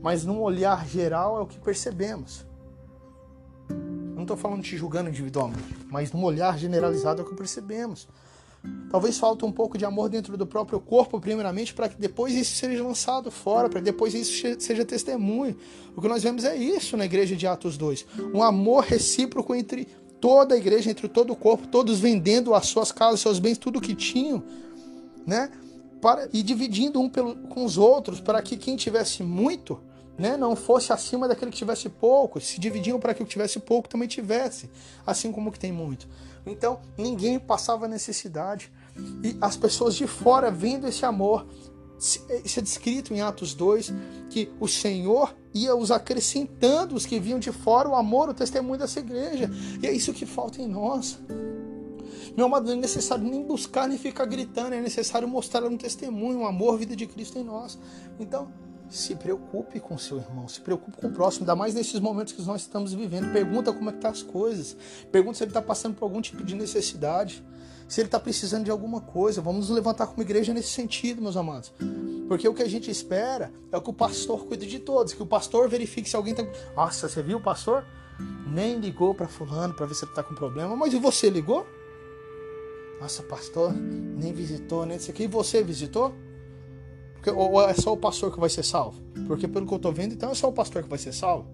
mas 0.02 0.26
num 0.26 0.42
olhar 0.42 0.88
geral 0.88 1.38
é 1.38 1.42
o 1.42 1.48
que 1.48 1.60
percebemos. 1.60 2.46
Não 4.16 4.24
estou 4.24 4.38
falando 4.38 4.64
te 4.64 4.76
julgando 4.76 5.10
individualmente, 5.10 5.78
mas 5.90 6.12
num 6.12 6.24
olhar 6.24 6.58
generalizado 6.58 7.22
é 7.22 7.26
o 7.26 7.28
que 7.28 7.36
percebemos. 7.36 8.08
Talvez 8.90 9.18
falta 9.18 9.46
um 9.46 9.52
pouco 9.52 9.78
de 9.78 9.86
amor 9.86 10.10
dentro 10.10 10.38
do 10.38 10.46
próprio 10.46 10.80
corpo, 10.80 11.20
primeiramente, 11.20 11.74
para 11.74 11.88
que 11.88 12.00
depois 12.00 12.34
isso 12.34 12.56
seja 12.56 12.84
lançado 12.84 13.30
fora, 13.30 13.70
para 13.70 13.80
que 13.80 13.86
depois 13.86 14.14
isso 14.14 14.60
seja 14.60 14.84
testemunho. 14.84 15.56
O 15.96 16.02
que 16.02 16.08
nós 16.08 16.24
vemos 16.24 16.44
é 16.44 16.56
isso 16.56 16.98
na 16.98 17.06
igreja 17.06 17.36
de 17.36 17.46
Atos 17.46 17.78
2: 17.78 18.06
um 18.34 18.42
amor 18.42 18.84
recíproco 18.84 19.54
entre 19.54 19.88
toda 20.20 20.56
a 20.56 20.58
igreja, 20.58 20.90
entre 20.90 21.08
todo 21.08 21.32
o 21.32 21.36
corpo, 21.36 21.68
todos 21.68 22.00
vendendo 22.00 22.54
as 22.54 22.68
suas 22.68 22.92
casas, 22.92 23.20
seus 23.20 23.40
bens, 23.40 23.58
tudo 23.58 23.80
que 23.80 23.94
tinham, 23.94 24.44
né? 25.26 25.52
Para, 26.02 26.30
e 26.34 26.44
dividindo 26.44 27.00
um 27.00 27.10
pelo, 27.10 27.36
com 27.48 27.66
os 27.66 27.78
outros, 27.78 28.20
para 28.20 28.42
que 28.42 28.58
quem 28.58 28.76
tivesse 28.76 29.24
muito 29.24 29.80
né, 30.18 30.36
não 30.36 30.56
fosse 30.56 30.92
acima 30.92 31.28
daquele 31.28 31.52
que 31.52 31.58
tivesse 31.58 31.90
pouco. 31.90 32.42
Se 32.42 32.60
dividiam 32.60 33.00
para 33.00 33.14
que 33.14 33.22
o 33.22 33.26
que 33.26 33.32
tivesse 33.32 33.60
pouco 33.60 33.88
também 33.88 34.08
tivesse, 34.08 34.70
assim 35.06 35.32
como 35.32 35.50
o 35.50 35.52
que 35.52 35.60
tem 35.60 35.72
muito. 35.72 36.08
Então, 36.46 36.80
ninguém 36.98 37.38
passava 37.38 37.88
necessidade. 37.88 38.72
E 39.24 39.38
as 39.40 39.56
pessoas 39.56 39.96
de 39.96 40.08
fora 40.08 40.50
vendo 40.50 40.88
esse 40.88 41.06
amor, 41.06 41.46
isso 42.44 42.60
é 42.60 42.62
descrito 42.62 43.14
em 43.14 43.22
Atos 43.22 43.54
2, 43.54 43.94
que 44.30 44.50
o 44.60 44.68
Senhor 44.68 45.36
ia 45.54 45.76
os 45.76 45.92
acrescentando, 45.92 46.96
os 46.96 47.06
que 47.06 47.20
vinham 47.20 47.40
de 47.40 47.52
fora, 47.52 47.90
o 47.90 47.96
amor, 47.96 48.30
o 48.30 48.34
testemunho 48.34 48.80
dessa 48.80 49.00
igreja. 49.00 49.50
E 49.82 49.88
é 49.88 49.92
isso 49.92 50.14
que 50.14 50.26
falta 50.26 50.62
em 50.62 50.68
nós. 50.68 51.20
Meu 52.38 52.46
amado, 52.46 52.68
não 52.68 52.74
é 52.74 52.76
necessário 52.76 53.24
nem 53.24 53.44
buscar, 53.44 53.88
nem 53.88 53.98
ficar 53.98 54.26
gritando, 54.26 54.76
é 54.76 54.80
necessário 54.80 55.28
mostrar 55.28 55.64
um 55.64 55.76
testemunho, 55.76 56.42
um 56.42 56.46
amor, 56.46 56.78
vida 56.78 56.96
de 56.96 57.08
Cristo 57.08 57.40
em 57.40 57.44
nós. 57.44 57.80
Então, 58.20 58.54
se 58.88 59.16
preocupe 59.16 59.80
com 59.80 59.98
seu 59.98 60.18
irmão, 60.18 60.48
se 60.48 60.62
preocupe 60.62 60.98
com 60.98 61.08
o 61.08 61.12
próximo, 61.12 61.46
ainda 61.46 61.56
mais 61.56 61.74
nesses 61.74 62.00
momentos 62.00 62.34
que 62.34 62.42
nós 62.44 62.62
estamos 62.62 62.94
vivendo. 62.94 63.34
Pergunta 63.34 63.74
como 63.74 63.90
é 63.90 63.94
que 63.94 63.98
tá 63.98 64.10
as 64.10 64.22
coisas. 64.22 64.78
Pergunta 65.12 65.36
se 65.36 65.46
ele 65.46 65.50
está 65.50 65.64
passando 65.64 65.96
por 65.96 66.06
algum 66.06 66.22
tipo 66.22 66.44
de 66.44 66.54
necessidade. 66.54 67.44
Se 67.88 68.02
ele 68.02 68.08
está 68.08 68.20
precisando 68.20 68.66
de 68.66 68.70
alguma 68.70 69.02
coisa. 69.02 69.42
Vamos 69.42 69.70
nos 69.70 69.76
levantar 69.76 70.06
como 70.06 70.22
igreja 70.22 70.54
nesse 70.54 70.70
sentido, 70.70 71.20
meus 71.20 71.38
amados. 71.38 71.74
Porque 72.28 72.48
o 72.48 72.54
que 72.54 72.62
a 72.62 72.70
gente 72.70 72.92
espera 72.92 73.52
é 73.72 73.80
que 73.80 73.90
o 73.90 73.94
pastor 73.94 74.46
cuide 74.46 74.68
de 74.68 74.78
todos, 74.78 75.12
que 75.12 75.24
o 75.24 75.28
pastor 75.28 75.68
verifique 75.68 76.08
se 76.08 76.16
alguém 76.16 76.34
está. 76.34 76.46
Nossa, 76.76 77.10
você 77.10 77.24
viu 77.24 77.40
o 77.40 77.42
pastor? 77.42 77.84
Nem 78.46 78.78
ligou 78.80 79.16
para 79.16 79.28
fulano 79.28 79.74
para 79.74 79.88
ver 79.88 79.96
se 79.96 80.06
ele 80.06 80.12
está 80.12 80.22
com 80.22 80.36
problema. 80.36 80.76
Mas 80.76 80.94
e 80.94 81.00
você 81.00 81.32
ligou? 81.32 81.66
Nossa, 83.00 83.22
pastor, 83.24 83.74
nem 83.74 84.34
visitou, 84.34 84.86
nem 84.86 84.98
isso 84.98 85.12
aqui. 85.12 85.24
E 85.24 85.28
você 85.28 85.64
visitou? 85.64 86.14
Porque, 87.14 87.30
ou 87.30 87.62
é 87.62 87.74
só 87.74 87.94
o 87.94 87.98
pastor 87.98 88.32
que 88.32 88.40
vai 88.40 88.50
ser 88.50 88.64
salvo? 88.64 89.02
Porque 89.28 89.48
pelo 89.48 89.68
que 89.68 89.74
eu 89.74 89.78
estou 89.78 89.92
vendo, 89.92 90.14
então 90.14 90.32
é 90.32 90.36
só 90.36 90.48
o 90.48 90.54
pastor 90.54 90.84
que 90.84 90.90
vai 90.90 90.98
ser 90.98 91.14
salvo? 91.14 91.48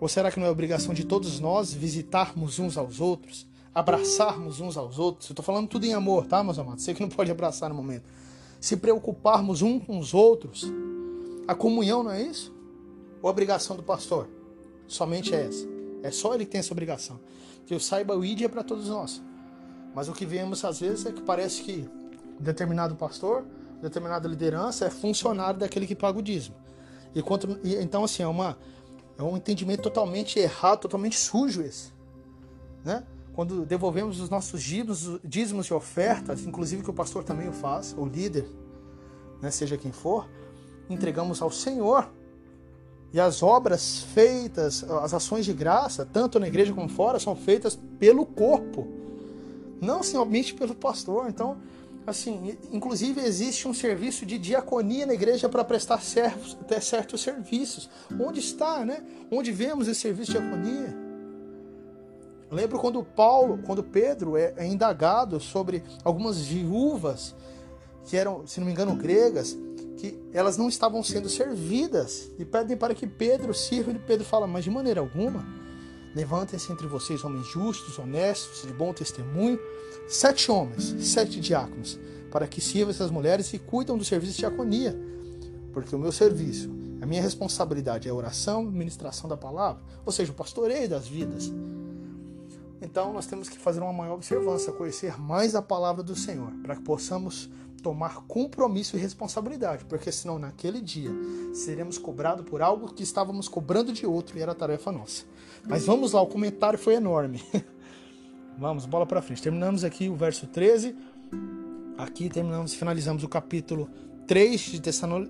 Ou 0.00 0.08
será 0.08 0.32
que 0.32 0.40
não 0.40 0.46
é 0.46 0.50
obrigação 0.50 0.92
de 0.92 1.04
todos 1.04 1.38
nós 1.38 1.72
visitarmos 1.72 2.58
uns 2.58 2.76
aos 2.76 3.00
outros? 3.00 3.46
Abraçarmos 3.72 4.60
uns 4.60 4.76
aos 4.76 4.98
outros? 4.98 5.28
Eu 5.28 5.32
estou 5.32 5.44
falando 5.44 5.68
tudo 5.68 5.84
em 5.84 5.94
amor, 5.94 6.26
tá, 6.26 6.42
meus 6.42 6.58
amados? 6.58 6.82
Sei 6.82 6.92
que 6.92 7.00
não 7.00 7.08
pode 7.08 7.30
abraçar 7.30 7.68
no 7.68 7.74
momento. 7.74 8.04
Se 8.60 8.76
preocuparmos 8.76 9.62
uns 9.62 9.84
com 9.84 9.98
os 9.98 10.12
outros. 10.12 10.70
A 11.46 11.54
comunhão 11.54 12.02
não 12.02 12.10
é 12.10 12.22
isso? 12.22 12.52
Ou 13.22 13.28
a 13.28 13.30
obrigação 13.30 13.76
do 13.76 13.82
pastor? 13.82 14.28
Somente 14.86 15.34
é 15.34 15.46
essa. 15.46 15.68
É 16.02 16.10
só 16.10 16.34
ele 16.34 16.44
que 16.44 16.50
tem 16.50 16.58
essa 16.58 16.72
obrigação. 16.72 17.20
Que 17.64 17.74
eu 17.74 17.80
saiba, 17.80 18.16
o 18.16 18.24
ID 18.24 18.42
é 18.42 18.48
para 18.48 18.64
todos 18.64 18.88
nós. 18.88 19.22
Mas 19.94 20.08
o 20.08 20.12
que 20.12 20.24
vemos 20.24 20.64
às 20.64 20.80
vezes 20.80 21.06
é 21.06 21.12
que 21.12 21.22
parece 21.22 21.62
que 21.62 21.88
determinado 22.38 22.94
pastor, 22.94 23.44
determinada 23.80 24.26
liderança 24.28 24.86
é 24.86 24.90
funcionário 24.90 25.60
daquele 25.60 25.86
que 25.86 25.94
paga 25.94 26.18
o 26.18 26.22
dízimo. 26.22 26.56
E, 27.14 27.20
e 27.64 27.76
então 27.76 28.04
assim 28.04 28.22
é 28.22 28.26
uma 28.26 28.56
é 29.18 29.22
um 29.22 29.36
entendimento 29.36 29.82
totalmente 29.82 30.38
errado, 30.38 30.80
totalmente 30.80 31.18
sujo 31.18 31.62
esse, 31.62 31.92
né? 32.84 33.04
Quando 33.34 33.64
devolvemos 33.64 34.20
os 34.20 34.28
nossos 34.28 34.62
dízimos, 34.62 35.20
dízimos 35.24 35.66
e 35.66 35.74
ofertas, 35.74 36.44
inclusive 36.44 36.82
que 36.82 36.90
o 36.90 36.94
pastor 36.94 37.24
também 37.24 37.48
o 37.48 37.52
faz, 37.52 37.94
o 37.96 38.04
líder, 38.04 38.46
né, 39.40 39.50
seja 39.50 39.78
quem 39.78 39.90
for, 39.90 40.28
entregamos 40.88 41.40
ao 41.40 41.50
Senhor. 41.50 42.10
E 43.10 43.18
as 43.18 43.42
obras 43.42 44.02
feitas, 44.02 44.84
as 44.84 45.14
ações 45.14 45.46
de 45.46 45.52
graça, 45.54 46.04
tanto 46.04 46.38
na 46.38 46.46
igreja 46.46 46.74
como 46.74 46.88
fora, 46.90 47.18
são 47.18 47.34
feitas 47.34 47.78
pelo 47.98 48.26
corpo 48.26 49.01
não 49.82 50.02
somente 50.02 50.54
pelo 50.54 50.74
pastor. 50.74 51.28
Então, 51.28 51.58
assim, 52.06 52.56
inclusive 52.72 53.20
existe 53.20 53.66
um 53.66 53.74
serviço 53.74 54.24
de 54.24 54.38
diaconia 54.38 55.04
na 55.04 55.12
igreja 55.12 55.48
para 55.48 55.64
prestar 55.64 56.00
servos, 56.00 56.56
certos 56.80 57.20
serviços. 57.20 57.90
Onde 58.18 58.38
está, 58.38 58.84
né? 58.84 59.04
Onde 59.30 59.50
vemos 59.50 59.88
esse 59.88 60.00
serviço 60.00 60.32
de 60.32 60.38
diaconia? 60.38 61.02
lembro 62.50 62.78
quando 62.78 63.02
Paulo, 63.02 63.60
quando 63.64 63.82
Pedro 63.82 64.36
é, 64.36 64.52
é 64.58 64.66
indagado 64.66 65.40
sobre 65.40 65.82
algumas 66.04 66.38
viúvas 66.42 67.34
que 68.04 68.14
eram, 68.14 68.46
se 68.46 68.60
não 68.60 68.66
me 68.66 68.72
engano, 68.72 68.94
gregas, 68.94 69.56
que 69.96 70.20
elas 70.34 70.58
não 70.58 70.68
estavam 70.68 71.02
sendo 71.02 71.30
servidas 71.30 72.30
e 72.38 72.44
pedem 72.44 72.76
para 72.76 72.94
que 72.94 73.06
Pedro 73.06 73.54
sirva 73.54 73.90
e 73.92 73.98
Pedro 73.98 74.26
fala, 74.26 74.46
mas 74.46 74.64
de 74.64 74.70
maneira 74.70 75.00
alguma 75.00 75.61
Levantem-se 76.14 76.70
entre 76.70 76.86
vocês 76.86 77.24
homens 77.24 77.46
justos, 77.46 77.98
honestos, 77.98 78.66
de 78.66 78.72
bom 78.72 78.92
testemunho, 78.92 79.58
sete 80.06 80.50
homens, 80.50 80.94
sete 81.00 81.40
diáconos, 81.40 81.98
para 82.30 82.46
que 82.46 82.60
sirvam 82.60 82.90
essas 82.90 83.10
mulheres 83.10 83.52
e 83.54 83.58
cuidam 83.58 83.96
do 83.96 84.04
serviço 84.04 84.32
de 84.32 84.38
diaconia. 84.38 84.98
Porque 85.72 85.94
o 85.96 85.98
meu 85.98 86.12
serviço, 86.12 86.70
a 87.00 87.06
minha 87.06 87.22
responsabilidade 87.22 88.08
é 88.08 88.12
oração 88.12 88.64
e 88.64 88.70
ministração 88.70 89.28
da 89.28 89.36
palavra, 89.36 89.82
ou 90.04 90.12
seja, 90.12 90.32
o 90.32 90.34
pastoreio 90.34 90.88
das 90.88 91.08
vidas. 91.08 91.50
Então 92.82 93.12
nós 93.12 93.26
temos 93.26 93.48
que 93.48 93.58
fazer 93.58 93.80
uma 93.80 93.92
maior 93.92 94.14
observância, 94.14 94.72
conhecer 94.72 95.18
mais 95.18 95.54
a 95.54 95.62
palavra 95.62 96.02
do 96.02 96.16
Senhor, 96.16 96.52
para 96.62 96.76
que 96.76 96.82
possamos 96.82 97.48
tomar 97.82 98.22
compromisso 98.26 98.96
e 98.96 99.00
responsabilidade, 99.00 99.84
porque 99.84 100.10
senão 100.12 100.38
naquele 100.38 100.80
dia 100.80 101.10
seremos 101.52 101.98
cobrados 101.98 102.48
por 102.48 102.62
algo 102.62 102.94
que 102.94 103.02
estávamos 103.02 103.48
cobrando 103.48 103.92
de 103.92 104.06
outro 104.06 104.38
e 104.38 104.42
era 104.42 104.54
tarefa 104.54 104.92
nossa. 104.92 105.24
Mas 105.68 105.84
vamos 105.84 106.12
lá, 106.12 106.22
o 106.22 106.26
comentário 106.26 106.78
foi 106.78 106.94
enorme. 106.94 107.42
vamos, 108.58 108.86
bola 108.86 109.04
para 109.04 109.20
frente. 109.20 109.42
Terminamos 109.42 109.84
aqui 109.84 110.08
o 110.08 110.14
verso 110.14 110.46
13. 110.46 110.96
Aqui 111.98 112.28
terminamos, 112.28 112.74
finalizamos 112.74 113.22
o 113.22 113.28
capítulo 113.28 113.88
3 114.26 114.60
de 114.60 114.80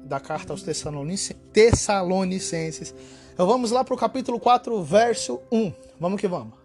da 0.04 0.20
carta 0.20 0.52
aos 0.52 0.62
Tessalonicenses. 0.62 2.94
Então 3.32 3.46
vamos 3.46 3.70
lá 3.70 3.82
para 3.82 3.94
o 3.94 3.98
capítulo 3.98 4.38
4, 4.38 4.82
verso 4.82 5.40
1. 5.50 5.72
Vamos 5.98 6.20
que 6.20 6.28
vamos. 6.28 6.61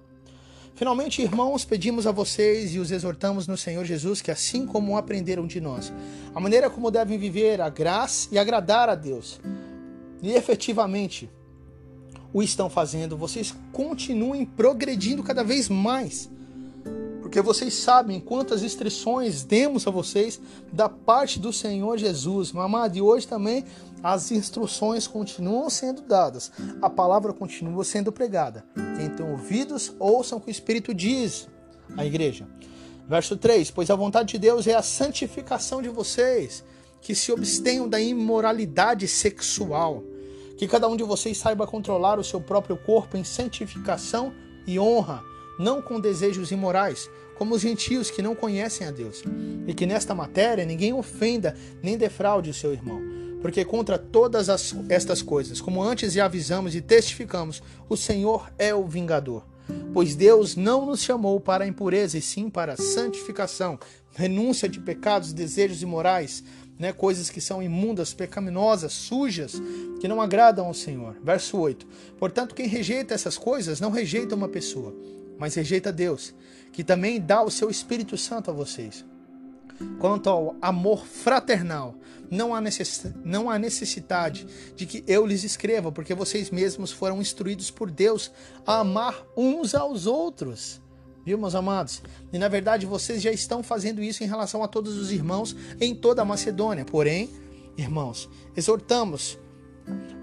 Finalmente, 0.77 1.23
irmãos, 1.23 1.65
pedimos 1.65 2.05
a 2.05 2.11
vocês 2.11 2.75
e 2.75 2.77
os 2.77 2.91
exortamos 2.91 3.47
no 3.47 3.57
Senhor 3.57 3.83
Jesus 3.83 4.21
que, 4.21 4.29
assim 4.29 4.63
como 4.63 4.95
aprenderam 4.95 5.47
de 5.47 5.59
nós, 5.59 5.91
a 6.35 6.39
maneira 6.39 6.69
como 6.69 6.91
devem 6.91 7.17
viver 7.17 7.59
a 7.59 7.67
graça 7.67 8.29
e 8.31 8.37
agradar 8.37 8.87
a 8.87 8.93
Deus, 8.93 9.41
e 10.21 10.33
efetivamente 10.33 11.31
o 12.31 12.43
estão 12.43 12.69
fazendo, 12.69 13.17
vocês 13.17 13.55
continuem 13.71 14.45
progredindo 14.45 15.23
cada 15.23 15.43
vez 15.43 15.67
mais 15.67 16.29
porque 17.27 17.41
vocês 17.41 17.73
sabem 17.73 18.21
quantas 18.21 18.63
instruções 18.63 19.43
demos 19.43 19.85
a 19.85 19.91
vocês 19.91 20.39
da 20.71 20.87
parte 20.87 21.37
do 21.37 21.51
Senhor 21.51 21.97
Jesus, 21.97 22.53
mamado. 22.53 22.97
E 22.97 23.01
hoje 23.01 23.27
também 23.27 23.65
as 24.01 24.31
instruções 24.31 25.07
continuam 25.07 25.69
sendo 25.69 26.03
dadas, 26.03 26.49
a 26.81 26.89
palavra 26.89 27.33
continua 27.33 27.83
sendo 27.83 28.13
pregada. 28.13 28.63
Quem 28.95 29.09
tem 29.09 29.29
ouvidos, 29.29 29.93
ouçam 29.99 30.37
o 30.37 30.41
que 30.41 30.47
o 30.47 30.51
Espírito 30.51 30.93
diz 30.93 31.49
à 31.97 32.05
igreja. 32.05 32.47
Verso 33.09 33.35
3: 33.35 33.71
Pois 33.71 33.89
a 33.89 33.95
vontade 33.95 34.29
de 34.29 34.39
Deus 34.39 34.65
é 34.65 34.75
a 34.75 34.81
santificação 34.81 35.81
de 35.81 35.89
vocês, 35.89 36.63
que 37.01 37.13
se 37.13 37.33
abstenham 37.33 37.89
da 37.89 37.99
imoralidade 37.99 39.05
sexual, 39.05 40.01
que 40.57 40.65
cada 40.65 40.87
um 40.87 40.95
de 40.95 41.03
vocês 41.03 41.37
saiba 41.37 41.67
controlar 41.67 42.19
o 42.19 42.23
seu 42.23 42.39
próprio 42.39 42.77
corpo 42.77 43.17
em 43.17 43.25
santificação 43.25 44.31
e 44.65 44.79
honra 44.79 45.21
não 45.57 45.81
com 45.81 45.99
desejos 45.99 46.51
imorais, 46.51 47.09
como 47.35 47.55
os 47.55 47.61
gentios 47.61 48.09
que 48.09 48.21
não 48.21 48.35
conhecem 48.35 48.87
a 48.87 48.91
Deus, 48.91 49.23
e 49.67 49.73
que 49.73 49.85
nesta 49.85 50.15
matéria 50.15 50.65
ninguém 50.65 50.93
ofenda 50.93 51.55
nem 51.83 51.97
defraude 51.97 52.49
o 52.49 52.53
seu 52.53 52.73
irmão. 52.73 52.99
Porque 53.41 53.63
contra 53.63 53.97
todas 53.97 54.49
as, 54.49 54.75
estas 54.89 55.21
coisas, 55.21 55.61
como 55.61 55.83
antes 55.83 56.13
já 56.13 56.25
avisamos 56.25 56.75
e 56.75 56.81
testificamos, 56.81 57.61
o 57.87 57.95
Senhor 57.95 58.51
é 58.57 58.73
o 58.73 58.85
vingador. 58.85 59.45
Pois 59.93 60.15
Deus 60.15 60.55
não 60.55 60.85
nos 60.85 61.01
chamou 61.01 61.39
para 61.39 61.63
a 61.63 61.67
impureza, 61.67 62.17
e 62.17 62.21
sim 62.21 62.49
para 62.49 62.73
a 62.73 62.77
santificação, 62.77 63.77
renúncia 64.15 64.67
de 64.67 64.79
pecados, 64.79 65.33
desejos 65.33 65.81
imorais, 65.81 66.43
né, 66.79 66.93
coisas 66.93 67.29
que 67.29 67.41
são 67.41 67.61
imundas, 67.61 68.13
pecaminosas, 68.13 68.93
sujas, 68.93 69.61
que 69.99 70.07
não 70.07 70.21
agradam 70.21 70.67
ao 70.67 70.73
Senhor. 70.73 71.15
Verso 71.23 71.57
8. 71.57 71.87
Portanto, 72.17 72.55
quem 72.55 72.67
rejeita 72.67 73.13
essas 73.13 73.37
coisas 73.37 73.79
não 73.79 73.91
rejeita 73.91 74.35
uma 74.35 74.47
pessoa, 74.47 74.95
mas 75.39 75.56
rejeita 75.56 75.91
Deus, 75.91 76.34
que 76.71 76.84
também 76.84 77.19
dá 77.19 77.43
o 77.43 77.52
seu 77.52 77.69
Espírito 77.69 78.17
Santo 78.17 78.52
a 78.52 78.54
vocês. 78.54 79.06
Quanto 80.00 80.30
ao 80.30 80.56
amor 80.62 81.06
fraternal, 81.06 81.95
não 82.30 82.54
há, 82.54 82.60
necess... 82.60 83.06
não 83.23 83.50
há 83.50 83.60
necessidade 83.60 84.47
de 84.76 84.86
que 84.86 85.04
eu 85.08 85.26
lhes 85.26 85.43
escreva, 85.43 85.91
porque 85.91 86.13
vocês 86.13 86.50
mesmos 86.50 86.91
foram 86.91 87.21
instruídos 87.21 87.69
por 87.69 87.91
Deus 87.91 88.32
a 88.65 88.80
amar 88.80 89.23
uns 89.36 89.76
aos 89.76 90.08
outros. 90.08 90.82
Viu, 91.23 91.38
meus 91.38 91.56
amados? 91.56 92.02
E 92.32 92.38
na 92.38 92.47
verdade 92.47 92.86
vocês 92.86 93.21
já 93.21 93.32
estão 93.32 93.62
fazendo 93.62 94.02
isso 94.02 94.23
em 94.23 94.28
relação 94.28 94.63
a 94.63 94.67
todos 94.67 94.97
os 94.97 95.12
irmãos 95.12 95.56
em 95.80 95.93
toda 95.93 96.21
a 96.21 96.26
Macedônia. 96.26 96.86
Porém, 96.86 97.30
irmãos, 97.78 98.30
exortamos 98.56 99.38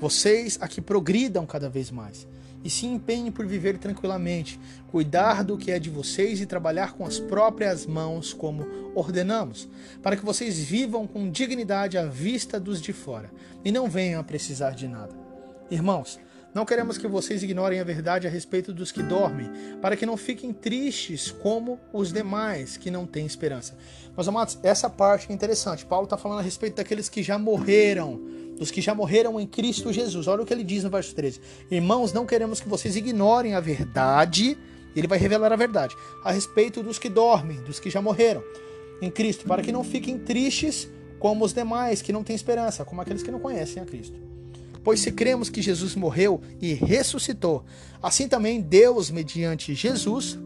vocês 0.01 0.59
a 0.61 0.69
que 0.69 0.81
progridam 0.81 1.47
cada 1.47 1.69
vez 1.69 1.91
mais 1.91 2.27
e 2.65 2.71
se 2.71 2.87
empenhe 2.87 3.31
por 3.31 3.47
viver 3.47 3.77
tranquilamente, 3.77 4.59
cuidar 4.89 5.45
do 5.45 5.59
que 5.59 5.71
é 5.71 5.79
de 5.79 5.91
vocês 5.91 6.41
e 6.41 6.47
trabalhar 6.47 6.95
com 6.95 7.05
as 7.05 7.21
próprias 7.21 7.85
mãos, 7.85 8.33
como 8.33 8.67
ordenamos, 8.95 9.69
para 10.03 10.17
que 10.17 10.25
vocês 10.25 10.59
vivam 10.59 11.07
com 11.07 11.31
dignidade 11.31 11.99
à 11.99 12.07
vista 12.07 12.59
dos 12.59 12.81
de 12.81 12.93
fora 12.93 13.31
e 13.63 13.71
não 13.71 13.89
venham 13.89 14.21
a 14.21 14.25
precisar 14.25 14.71
de 14.71 14.89
nada. 14.89 15.15
Irmãos, 15.71 16.19
não 16.55 16.65
queremos 16.65 16.97
que 16.97 17.09
vocês 17.09 17.43
ignorem 17.43 17.81
a 17.81 17.85
verdade 17.85 18.29
a 18.29 18.31
respeito 18.31 18.73
dos 18.73 18.93
que 18.93 19.03
dormem, 19.03 19.51
para 19.83 19.97
que 19.97 20.07
não 20.07 20.17
fiquem 20.17 20.53
tristes 20.53 21.33
como 21.33 21.81
os 21.93 22.13
demais 22.13 22.77
que 22.77 22.93
não 22.93 23.07
têm 23.07 23.27
esperança. 23.27 23.77
Meus 24.17 24.29
amados, 24.29 24.57
essa 24.63 24.89
parte 24.89 25.29
é 25.29 25.35
interessante. 25.35 25.85
Paulo 25.85 26.05
está 26.05 26.17
falando 26.17 26.39
a 26.39 26.43
respeito 26.43 26.77
daqueles 26.77 27.09
que 27.09 27.25
já 27.25 27.37
morreram 27.37 28.21
dos 28.59 28.71
que 28.71 28.81
já 28.81 28.95
morreram 28.95 29.41
em 29.41 29.47
Cristo 29.47 29.93
Jesus. 29.93 30.27
Olha 30.27 30.43
o 30.43 30.47
que 30.47 30.53
ele 30.53 30.65
diz 30.65 30.85
no 30.85 30.91
verso 30.91 31.15
13: 31.15 31.41
Irmãos, 31.71 32.13
não 32.13 32.27
queremos 32.27 32.61
que 32.61 32.69
vocês 32.69 32.97
ignorem 32.97 33.55
a 33.55 33.61
verdade, 33.61 34.57
ele 34.95 35.07
vai 35.07 35.19
revelar 35.19 35.53
a 35.53 35.57
verdade, 35.57 35.95
a 36.23 36.31
respeito 36.31 36.83
dos 36.83 36.99
que 36.99 37.09
dormem, 37.09 37.61
dos 37.63 37.81
que 37.81 37.91
já 37.91 38.01
morreram 38.01 38.43
em 39.01 39.11
Cristo, 39.11 39.45
para 39.47 39.63
que 39.63 39.73
não 39.73 39.85
fiquem 39.85 40.19
tristes 40.19 40.89
como 41.19 41.45
os 41.45 41.53
demais 41.53 42.03
que 42.03 42.13
não 42.13 42.23
têm 42.23 42.37
esperança, 42.37 42.85
como 42.85 43.01
aqueles 43.01 43.23
que 43.23 43.31
não 43.31 43.41
conhecem 43.41 43.83
a 43.83 43.87
Cristo. 43.87 44.17
Pois 44.83 45.01
se 45.01 45.11
cremos 45.11 45.49
que 45.49 45.63
Jesus 45.63 45.97
morreu 45.97 46.41
e 46.61 46.75
ressuscitou, 46.75 47.65
assim 48.03 48.29
também 48.29 48.61
Deus, 48.61 49.11
mediante 49.11 49.75
Jesus, 49.75 50.39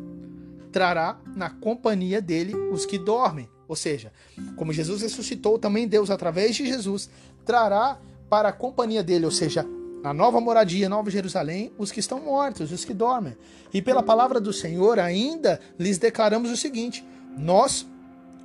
trará 0.70 1.20
na 1.34 1.50
companhia 1.50 2.22
dele 2.22 2.54
os 2.54 2.86
que 2.86 2.98
dormem. 2.98 3.48
Ou 3.68 3.76
seja, 3.76 4.10
como 4.56 4.72
Jesus 4.72 5.02
ressuscitou, 5.02 5.58
também 5.58 5.86
Deus, 5.86 6.10
através 6.10 6.56
de 6.56 6.66
Jesus, 6.66 7.10
trará 7.44 7.98
para 8.28 8.48
a 8.48 8.52
companhia 8.52 9.02
dele, 9.02 9.26
ou 9.26 9.30
seja, 9.30 9.64
na 10.02 10.12
nova 10.14 10.40
moradia, 10.40 10.88
Nova 10.88 11.10
Jerusalém, 11.10 11.72
os 11.76 11.92
que 11.92 12.00
estão 12.00 12.20
mortos, 12.20 12.72
os 12.72 12.84
que 12.84 12.94
dormem. 12.94 13.36
E 13.72 13.82
pela 13.82 14.02
palavra 14.02 14.40
do 14.40 14.52
Senhor 14.52 14.98
ainda 14.98 15.60
lhes 15.78 15.98
declaramos 15.98 16.50
o 16.50 16.56
seguinte: 16.56 17.04
nós 17.36 17.86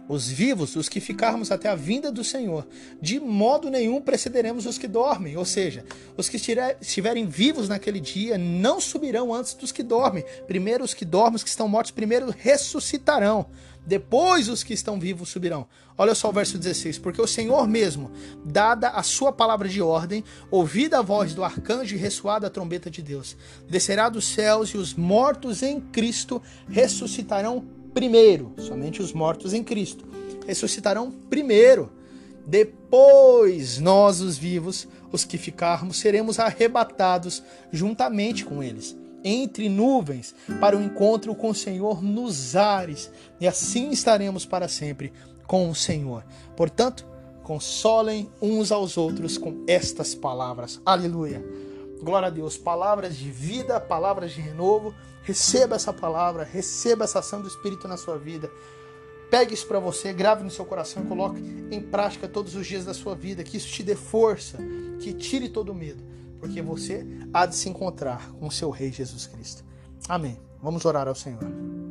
os 0.08 0.28
vivos, 0.28 0.76
os 0.76 0.90
que 0.90 1.00
ficarmos 1.00 1.52
até 1.52 1.70
a 1.70 1.76
vinda 1.76 2.12
do 2.12 2.24
Senhor. 2.24 2.68
De 3.02 3.20
modo 3.20 3.70
nenhum 3.70 4.02
precederemos 4.02 4.66
os 4.66 4.78
que 4.78 4.88
dormem, 4.88 5.38
ou 5.38 5.46
seja, 5.46 5.86
os 6.18 6.28
que 6.28 6.38
estiverem 6.82 7.26
vivos 7.26 7.70
naquele 7.70 8.00
dia 8.00 8.38
não 8.38 8.82
subirão 8.82 9.34
antes 9.34 9.54
dos 9.54 9.72
que 9.72 9.84
dormem. 9.84 10.26
Primeiro 10.48 10.84
os 10.84 10.94
que 10.94 11.06
dormem, 11.06 11.36
os 11.36 11.44
que 11.44 11.50
estão 11.50 11.68
mortos, 11.68 11.92
primeiro 11.92 12.34
ressuscitarão. 12.38 13.46
Depois 13.86 14.48
os 14.48 14.64
que 14.64 14.74
estão 14.74 14.98
vivos 14.98 15.30
subirão. 15.30 15.68
Olha 15.98 16.16
só 16.16 16.30
o 16.30 16.34
verso 16.34 16.58
16: 16.58 16.98
Porque 17.00 17.22
o 17.22 17.28
Senhor 17.28 17.68
mesmo, 17.68 18.12
dada 18.46 18.90
a 18.90 19.04
sua 19.04 19.32
palavra 19.32 19.68
de 19.68 19.82
ordem, 19.82 20.24
ouvida 20.50 21.00
a 21.00 21.02
voz 21.02 21.34
do 21.34 21.44
arcanjo 21.44 21.96
e 21.96 21.98
ressoada 21.98 22.48
a 22.48 22.50
trombeta 22.50 22.90
de 22.90 23.02
Deus, 23.02 23.36
descerá 23.70 24.08
dos 24.08 24.26
céus 24.26 24.70
e 24.70 24.78
os 24.78 24.94
mortos 24.94 25.62
em 25.62 25.82
Cristo 25.82 26.42
ressuscitarão 26.70 27.66
primeiro, 27.94 28.54
somente 28.58 29.02
os 29.02 29.14
mortos 29.14 29.54
em 29.54 29.64
Cristo 29.64 30.14
ressuscitarão 30.46 31.12
primeiro. 31.30 31.92
Depois 32.46 33.80
nós, 33.80 34.20
os 34.20 34.38
vivos, 34.38 34.88
os 35.12 35.24
que 35.24 35.38
ficarmos, 35.38 35.98
seremos 35.98 36.40
arrebatados 36.40 37.42
juntamente 37.72 38.44
com 38.44 38.62
eles, 38.62 38.98
entre 39.24 39.70
nuvens, 39.70 40.36
para 40.60 40.78
o 40.78 40.82
encontro 40.82 41.34
com 41.34 41.50
o 41.50 41.56
Senhor 41.56 42.04
nos 42.04 42.56
ares, 42.56 43.10
e 43.40 43.48
assim 43.48 43.92
estaremos 43.92 44.46
para 44.46 44.68
sempre 44.68 45.14
com 45.48 45.70
o 45.70 45.76
Senhor. 45.76 46.26
Portanto, 46.58 47.08
consolem 47.44 48.30
uns 48.42 48.72
aos 48.72 48.98
outros 48.98 49.38
com 49.38 49.64
estas 49.68 50.14
palavras. 50.14 50.82
Aleluia. 50.86 51.44
Glória 52.02 52.28
a 52.28 52.32
Deus. 52.32 52.58
Palavras 52.58 53.16
de 53.16 53.32
vida, 53.32 53.80
palavras 53.80 54.32
de 54.32 54.42
renovo 54.42 54.94
Receba 55.24 55.76
essa 55.76 55.92
palavra, 55.92 56.44
receba 56.44 57.06
essa 57.06 57.20
ação 57.20 57.42
do 57.42 57.48
Espírito 57.48 57.88
na 57.88 57.98
sua 57.98 58.18
vida. 58.18 58.52
Pegue 59.32 59.54
isso 59.54 59.66
para 59.66 59.80
você, 59.80 60.14
grave 60.14 60.44
no 60.44 60.52
seu 60.52 60.64
coração 60.64 61.04
e 61.04 61.08
coloque 61.08 61.40
em 61.72 61.82
prática 61.82 62.28
todos 62.28 62.56
os 62.56 62.68
dias 62.68 62.86
da 62.86 62.94
sua 62.94 63.16
vida. 63.16 63.44
Que 63.44 63.58
isso 63.58 63.68
te 63.70 63.82
dê 63.82 63.96
força, 63.96 64.60
que 65.00 65.14
tire 65.14 65.50
todo 65.50 65.72
o 65.72 65.76
medo, 65.76 66.04
porque 66.40 66.62
você 66.62 67.06
há 67.34 67.46
de 67.46 67.56
se 67.56 67.68
encontrar 67.68 68.32
com 68.34 68.48
o 68.48 68.52
seu 68.52 68.70
Rei 68.70 68.92
Jesus 68.92 69.26
Cristo. 69.26 69.64
Amém. 70.08 70.40
Vamos 70.62 70.86
orar 70.86 71.08
ao 71.08 71.16
Senhor. 71.16 71.83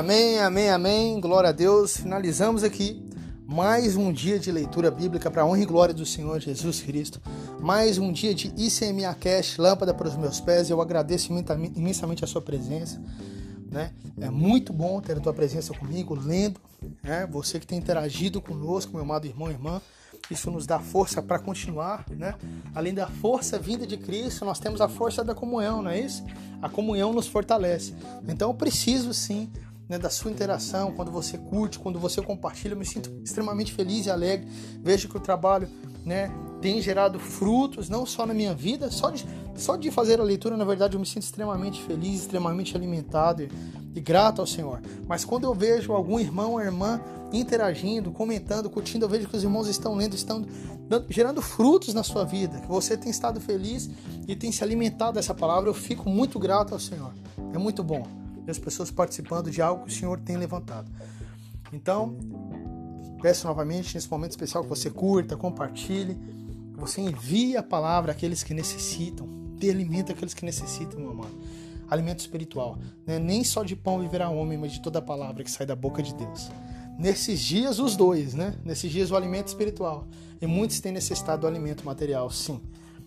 Amém, 0.00 0.38
amém, 0.38 0.70
amém. 0.70 1.20
Glória 1.20 1.50
a 1.50 1.52
Deus. 1.52 1.98
Finalizamos 1.98 2.64
aqui 2.64 3.06
mais 3.46 3.98
um 3.98 4.10
dia 4.10 4.38
de 4.38 4.50
leitura 4.50 4.90
bíblica 4.90 5.30
para 5.30 5.42
a 5.42 5.44
honra 5.44 5.60
e 5.60 5.66
glória 5.66 5.92
do 5.92 6.06
Senhor 6.06 6.40
Jesus 6.40 6.80
Cristo. 6.80 7.20
Mais 7.60 7.98
um 7.98 8.10
dia 8.10 8.34
de 8.34 8.50
ICMA 8.56 9.14
Cash, 9.20 9.58
lâmpada 9.58 9.92
para 9.92 10.08
os 10.08 10.16
meus 10.16 10.40
pés. 10.40 10.70
Eu 10.70 10.80
agradeço 10.80 11.30
imensamente 11.76 12.24
a 12.24 12.26
sua 12.26 12.40
presença. 12.40 12.98
Né? 13.70 13.92
É 14.18 14.30
muito 14.30 14.72
bom 14.72 15.02
ter 15.02 15.18
a 15.18 15.20
tua 15.20 15.34
presença 15.34 15.74
comigo, 15.74 16.14
lendo. 16.14 16.58
Né? 17.02 17.28
Você 17.30 17.60
que 17.60 17.66
tem 17.66 17.76
interagido 17.76 18.40
conosco, 18.40 18.94
meu 18.94 19.02
amado 19.02 19.26
irmão 19.26 19.50
e 19.50 19.52
irmã. 19.52 19.82
Isso 20.30 20.50
nos 20.50 20.66
dá 20.66 20.78
força 20.78 21.20
para 21.20 21.38
continuar, 21.38 22.06
né? 22.08 22.34
Além 22.74 22.94
da 22.94 23.06
força 23.08 23.58
vinda 23.58 23.86
de 23.86 23.96
Cristo, 23.96 24.44
nós 24.44 24.60
temos 24.60 24.80
a 24.80 24.88
força 24.88 25.24
da 25.24 25.34
comunhão, 25.34 25.82
não 25.82 25.90
é 25.90 26.00
isso? 26.00 26.24
A 26.62 26.68
comunhão 26.68 27.12
nos 27.12 27.26
fortalece. 27.26 27.94
Então 28.28 28.50
eu 28.50 28.54
preciso 28.54 29.12
sim 29.12 29.50
né, 29.90 29.98
da 29.98 30.08
sua 30.08 30.30
interação, 30.30 30.92
quando 30.92 31.10
você 31.10 31.36
curte, 31.36 31.76
quando 31.76 31.98
você 31.98 32.22
compartilha, 32.22 32.74
eu 32.74 32.78
me 32.78 32.86
sinto 32.86 33.10
extremamente 33.24 33.72
feliz 33.74 34.06
e 34.06 34.10
alegre. 34.10 34.46
Vejo 34.80 35.08
que 35.08 35.16
o 35.16 35.20
trabalho 35.20 35.68
né, 36.06 36.30
tem 36.62 36.80
gerado 36.80 37.18
frutos, 37.18 37.88
não 37.88 38.06
só 38.06 38.24
na 38.24 38.32
minha 38.32 38.54
vida, 38.54 38.88
só 38.88 39.10
de, 39.10 39.26
só 39.56 39.74
de 39.74 39.90
fazer 39.90 40.20
a 40.20 40.22
leitura, 40.22 40.56
na 40.56 40.64
verdade, 40.64 40.94
eu 40.94 41.00
me 41.00 41.06
sinto 41.06 41.24
extremamente 41.24 41.82
feliz, 41.82 42.20
extremamente 42.20 42.76
alimentado 42.76 43.42
e, 43.42 43.50
e 43.92 44.00
grato 44.00 44.40
ao 44.40 44.46
Senhor. 44.46 44.80
Mas 45.08 45.24
quando 45.24 45.42
eu 45.42 45.52
vejo 45.52 45.92
algum 45.92 46.20
irmão 46.20 46.52
ou 46.52 46.60
irmã 46.60 47.00
interagindo, 47.32 48.12
comentando, 48.12 48.70
curtindo, 48.70 49.06
eu 49.06 49.08
vejo 49.08 49.26
que 49.26 49.36
os 49.36 49.42
irmãos 49.42 49.66
estão 49.66 49.96
lendo, 49.96 50.14
estão 50.14 50.46
dando, 50.88 51.06
gerando 51.08 51.42
frutos 51.42 51.92
na 51.94 52.04
sua 52.04 52.24
vida, 52.24 52.60
que 52.60 52.68
você 52.68 52.96
tem 52.96 53.10
estado 53.10 53.40
feliz 53.40 53.90
e 54.28 54.36
tem 54.36 54.52
se 54.52 54.62
alimentado 54.62 55.14
dessa 55.14 55.34
palavra, 55.34 55.68
eu 55.68 55.74
fico 55.74 56.08
muito 56.08 56.38
grato 56.38 56.74
ao 56.74 56.78
Senhor. 56.78 57.12
É 57.52 57.58
muito 57.58 57.82
bom 57.82 58.20
as 58.50 58.58
pessoas 58.58 58.90
participando 58.90 59.50
de 59.50 59.60
algo 59.62 59.84
que 59.84 59.92
o 59.92 59.94
Senhor 59.94 60.18
tem 60.20 60.36
levantado. 60.36 60.90
Então, 61.72 62.16
peço 63.20 63.46
novamente 63.46 63.94
nesse 63.94 64.10
momento 64.10 64.32
especial 64.32 64.62
que 64.62 64.68
você 64.68 64.90
curta, 64.90 65.36
compartilhe, 65.36 66.14
que 66.72 66.80
você 66.80 67.00
envie 67.00 67.56
a 67.56 67.62
palavra 67.62 68.12
àqueles 68.12 68.42
que 68.42 68.54
necessitam, 68.54 69.26
dê 69.58 69.70
alimento 69.70 70.12
àqueles 70.12 70.34
que 70.34 70.44
necessitam, 70.44 70.98
meu 70.98 71.10
amado. 71.10 71.38
Alimento 71.88 72.20
espiritual. 72.20 72.78
Né? 73.06 73.18
Nem 73.18 73.42
só 73.44 73.62
de 73.62 73.74
pão 73.74 74.00
viverá 74.00 74.28
homem, 74.28 74.56
mas 74.56 74.72
de 74.72 74.80
toda 74.80 75.00
a 75.00 75.02
palavra 75.02 75.42
que 75.42 75.50
sai 75.50 75.66
da 75.66 75.74
boca 75.74 76.02
de 76.02 76.14
Deus. 76.14 76.50
Nesses 76.98 77.40
dias, 77.40 77.78
os 77.78 77.96
dois, 77.96 78.34
né? 78.34 78.54
Nesses 78.64 78.92
dias, 78.92 79.10
o 79.10 79.16
alimento 79.16 79.48
espiritual. 79.48 80.06
E 80.40 80.46
muitos 80.46 80.80
têm 80.80 80.92
necessitado 80.92 81.42
do 81.42 81.46
alimento 81.46 81.84
material, 81.84 82.30
sim. 82.30 82.60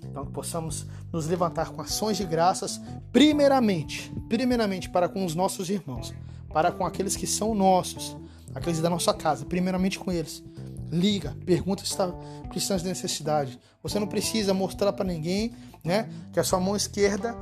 Então, 0.10 0.26
que 0.26 0.32
possamos 0.32 0.86
nos 1.12 1.28
levantar 1.28 1.70
com 1.70 1.82
ações 1.82 2.18
de 2.18 2.26
graças, 2.26 2.80
primeiramente, 3.12 4.12
primeiramente 4.30 4.90
para 4.90 5.08
com 5.10 5.26
os 5.26 5.36
nossos 5.36 5.70
irmãos, 5.70 6.14
para 6.52 6.72
com 6.72 6.86
aqueles 6.86 7.16
que 7.16 7.28
são 7.28 7.56
nossos, 7.56 8.18
aqueles 8.54 8.80
da 8.80 8.90
nossa 8.90 9.14
casa, 9.14 9.46
primeiramente 9.46 10.00
com 10.00 10.12
eles. 10.12 10.44
Liga, 10.92 11.36
pergunta 11.46 11.84
se 11.84 11.92
está 11.92 12.08
precisando 12.50 12.82
de 12.82 12.88
necessidade. 12.88 13.60
Você 13.82 14.00
não 14.00 14.08
precisa 14.08 14.54
mostrar 14.54 14.94
para 14.94 15.06
ninguém 15.06 15.54
né, 15.84 16.10
que 16.32 16.40
a 16.40 16.44
sua 16.44 16.60
mão 16.60 16.76
esquerda 16.76 17.36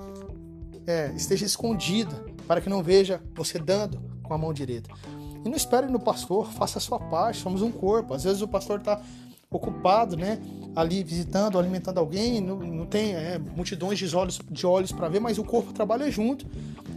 é, 0.88 1.12
esteja 1.15 1.45
escondida, 1.45 2.26
para 2.47 2.62
que 2.62 2.69
não 2.69 2.82
veja 2.82 3.21
você 3.36 3.60
dando 3.60 4.02
com 4.24 4.34
a 4.34 4.38
mão 4.38 4.54
direita. 4.54 4.89
E 5.43 5.50
não 5.50 5.58
espere 5.58 5.88
no 5.88 6.00
pastor, 6.00 6.52
faça 6.52 6.78
a 6.78 6.82
sua 6.82 7.00
parte, 7.00 7.39
somos 7.39 7.62
um 7.62 7.71
corpo. 7.71 8.13
Às 8.13 8.24
vezes 8.24 8.41
o 8.41 8.47
pastor 8.47 8.80
está 8.80 9.02
ocupado, 9.52 10.16
né? 10.16 10.40
Ali 10.74 11.04
visitando, 11.04 11.60
alimentando 11.60 12.00
alguém, 12.00 12.40
não, 12.40 12.56
não 12.56 12.86
tem 12.86 13.14
é, 13.14 13.38
multidões 13.38 14.00
de 14.00 14.16
olhos 14.16 14.40
de 14.50 14.66
olhos 14.66 14.94
para 14.94 15.10
ver, 15.10 15.20
mas 15.20 15.38
o 15.38 15.44
corpo 15.44 15.74
trabalha 15.74 16.10
junto, 16.10 16.46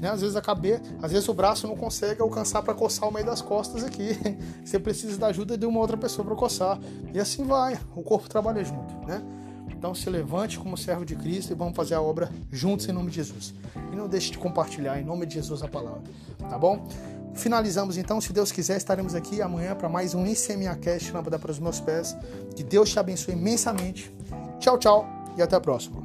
né? 0.01 0.09
Às 0.09 0.21
vezes 0.21 0.37
a 0.37 0.41
cabeça, 0.41 0.83
às 1.03 1.11
vezes 1.11 1.29
o 1.29 1.35
braço 1.35 1.67
não 1.67 1.77
consegue 1.77 2.23
alcançar 2.23 2.63
para 2.63 2.73
coçar 2.73 3.09
o 3.09 3.13
meio 3.13 3.27
das 3.27 3.43
costas 3.43 3.83
aqui. 3.83 4.11
Você 4.65 4.79
precisa 4.79 5.19
da 5.19 5.27
ajuda 5.27 5.59
de 5.59 5.67
uma 5.67 5.81
outra 5.81 5.97
pessoa 5.97 6.25
para 6.25 6.37
coçar. 6.37 6.79
E 7.13 7.19
assim 7.19 7.45
vai, 7.45 7.77
o 7.97 8.03
corpo 8.03 8.29
trabalha 8.29 8.63
junto, 8.65 8.95
né? 9.05 9.21
Então 9.69 9.93
se 9.93 10.09
levante 10.09 10.59
como 10.59 10.79
servo 10.79 11.05
de 11.05 11.17
Cristo 11.17 11.53
e 11.53 11.55
vamos 11.57 11.75
fazer 11.75 11.95
a 11.95 12.01
obra 12.01 12.31
juntos 12.53 12.89
em 12.89 12.93
nome 12.93 13.11
de 13.11 13.17
Jesus. 13.17 13.53
E 13.93 13.97
não 13.97 14.09
deixe 14.09 14.31
de 14.31 14.39
compartilhar 14.39 15.01
em 15.01 15.05
nome 15.05 15.27
de 15.27 15.35
Jesus 15.35 15.63
a 15.63 15.69
palavra, 15.69 16.03
tá 16.49 16.57
bom? 16.57 16.87
Finalizamos 17.35 17.97
então, 17.97 18.21
se 18.21 18.33
Deus 18.33 18.53
quiser, 18.53 18.77
estaremos 18.77 19.15
aqui 19.15 19.43
amanhã 19.43 19.75
para 19.75 19.89
mais 19.89 20.15
um 20.15 20.27
ICMA 20.27 20.75
Cast 20.77 21.13
Lâmpada 21.13 21.39
para 21.39 21.51
os 21.51 21.59
Meus 21.59 21.81
Pés. 21.81 22.17
Que 22.55 22.63
Deus 22.63 22.91
te 22.91 22.99
abençoe 22.99 23.35
imensamente. 23.35 24.15
Tchau, 24.59 24.79
tchau 24.79 25.07
e 25.37 25.43
até 25.43 25.57
a 25.57 25.61
próxima. 25.61 26.05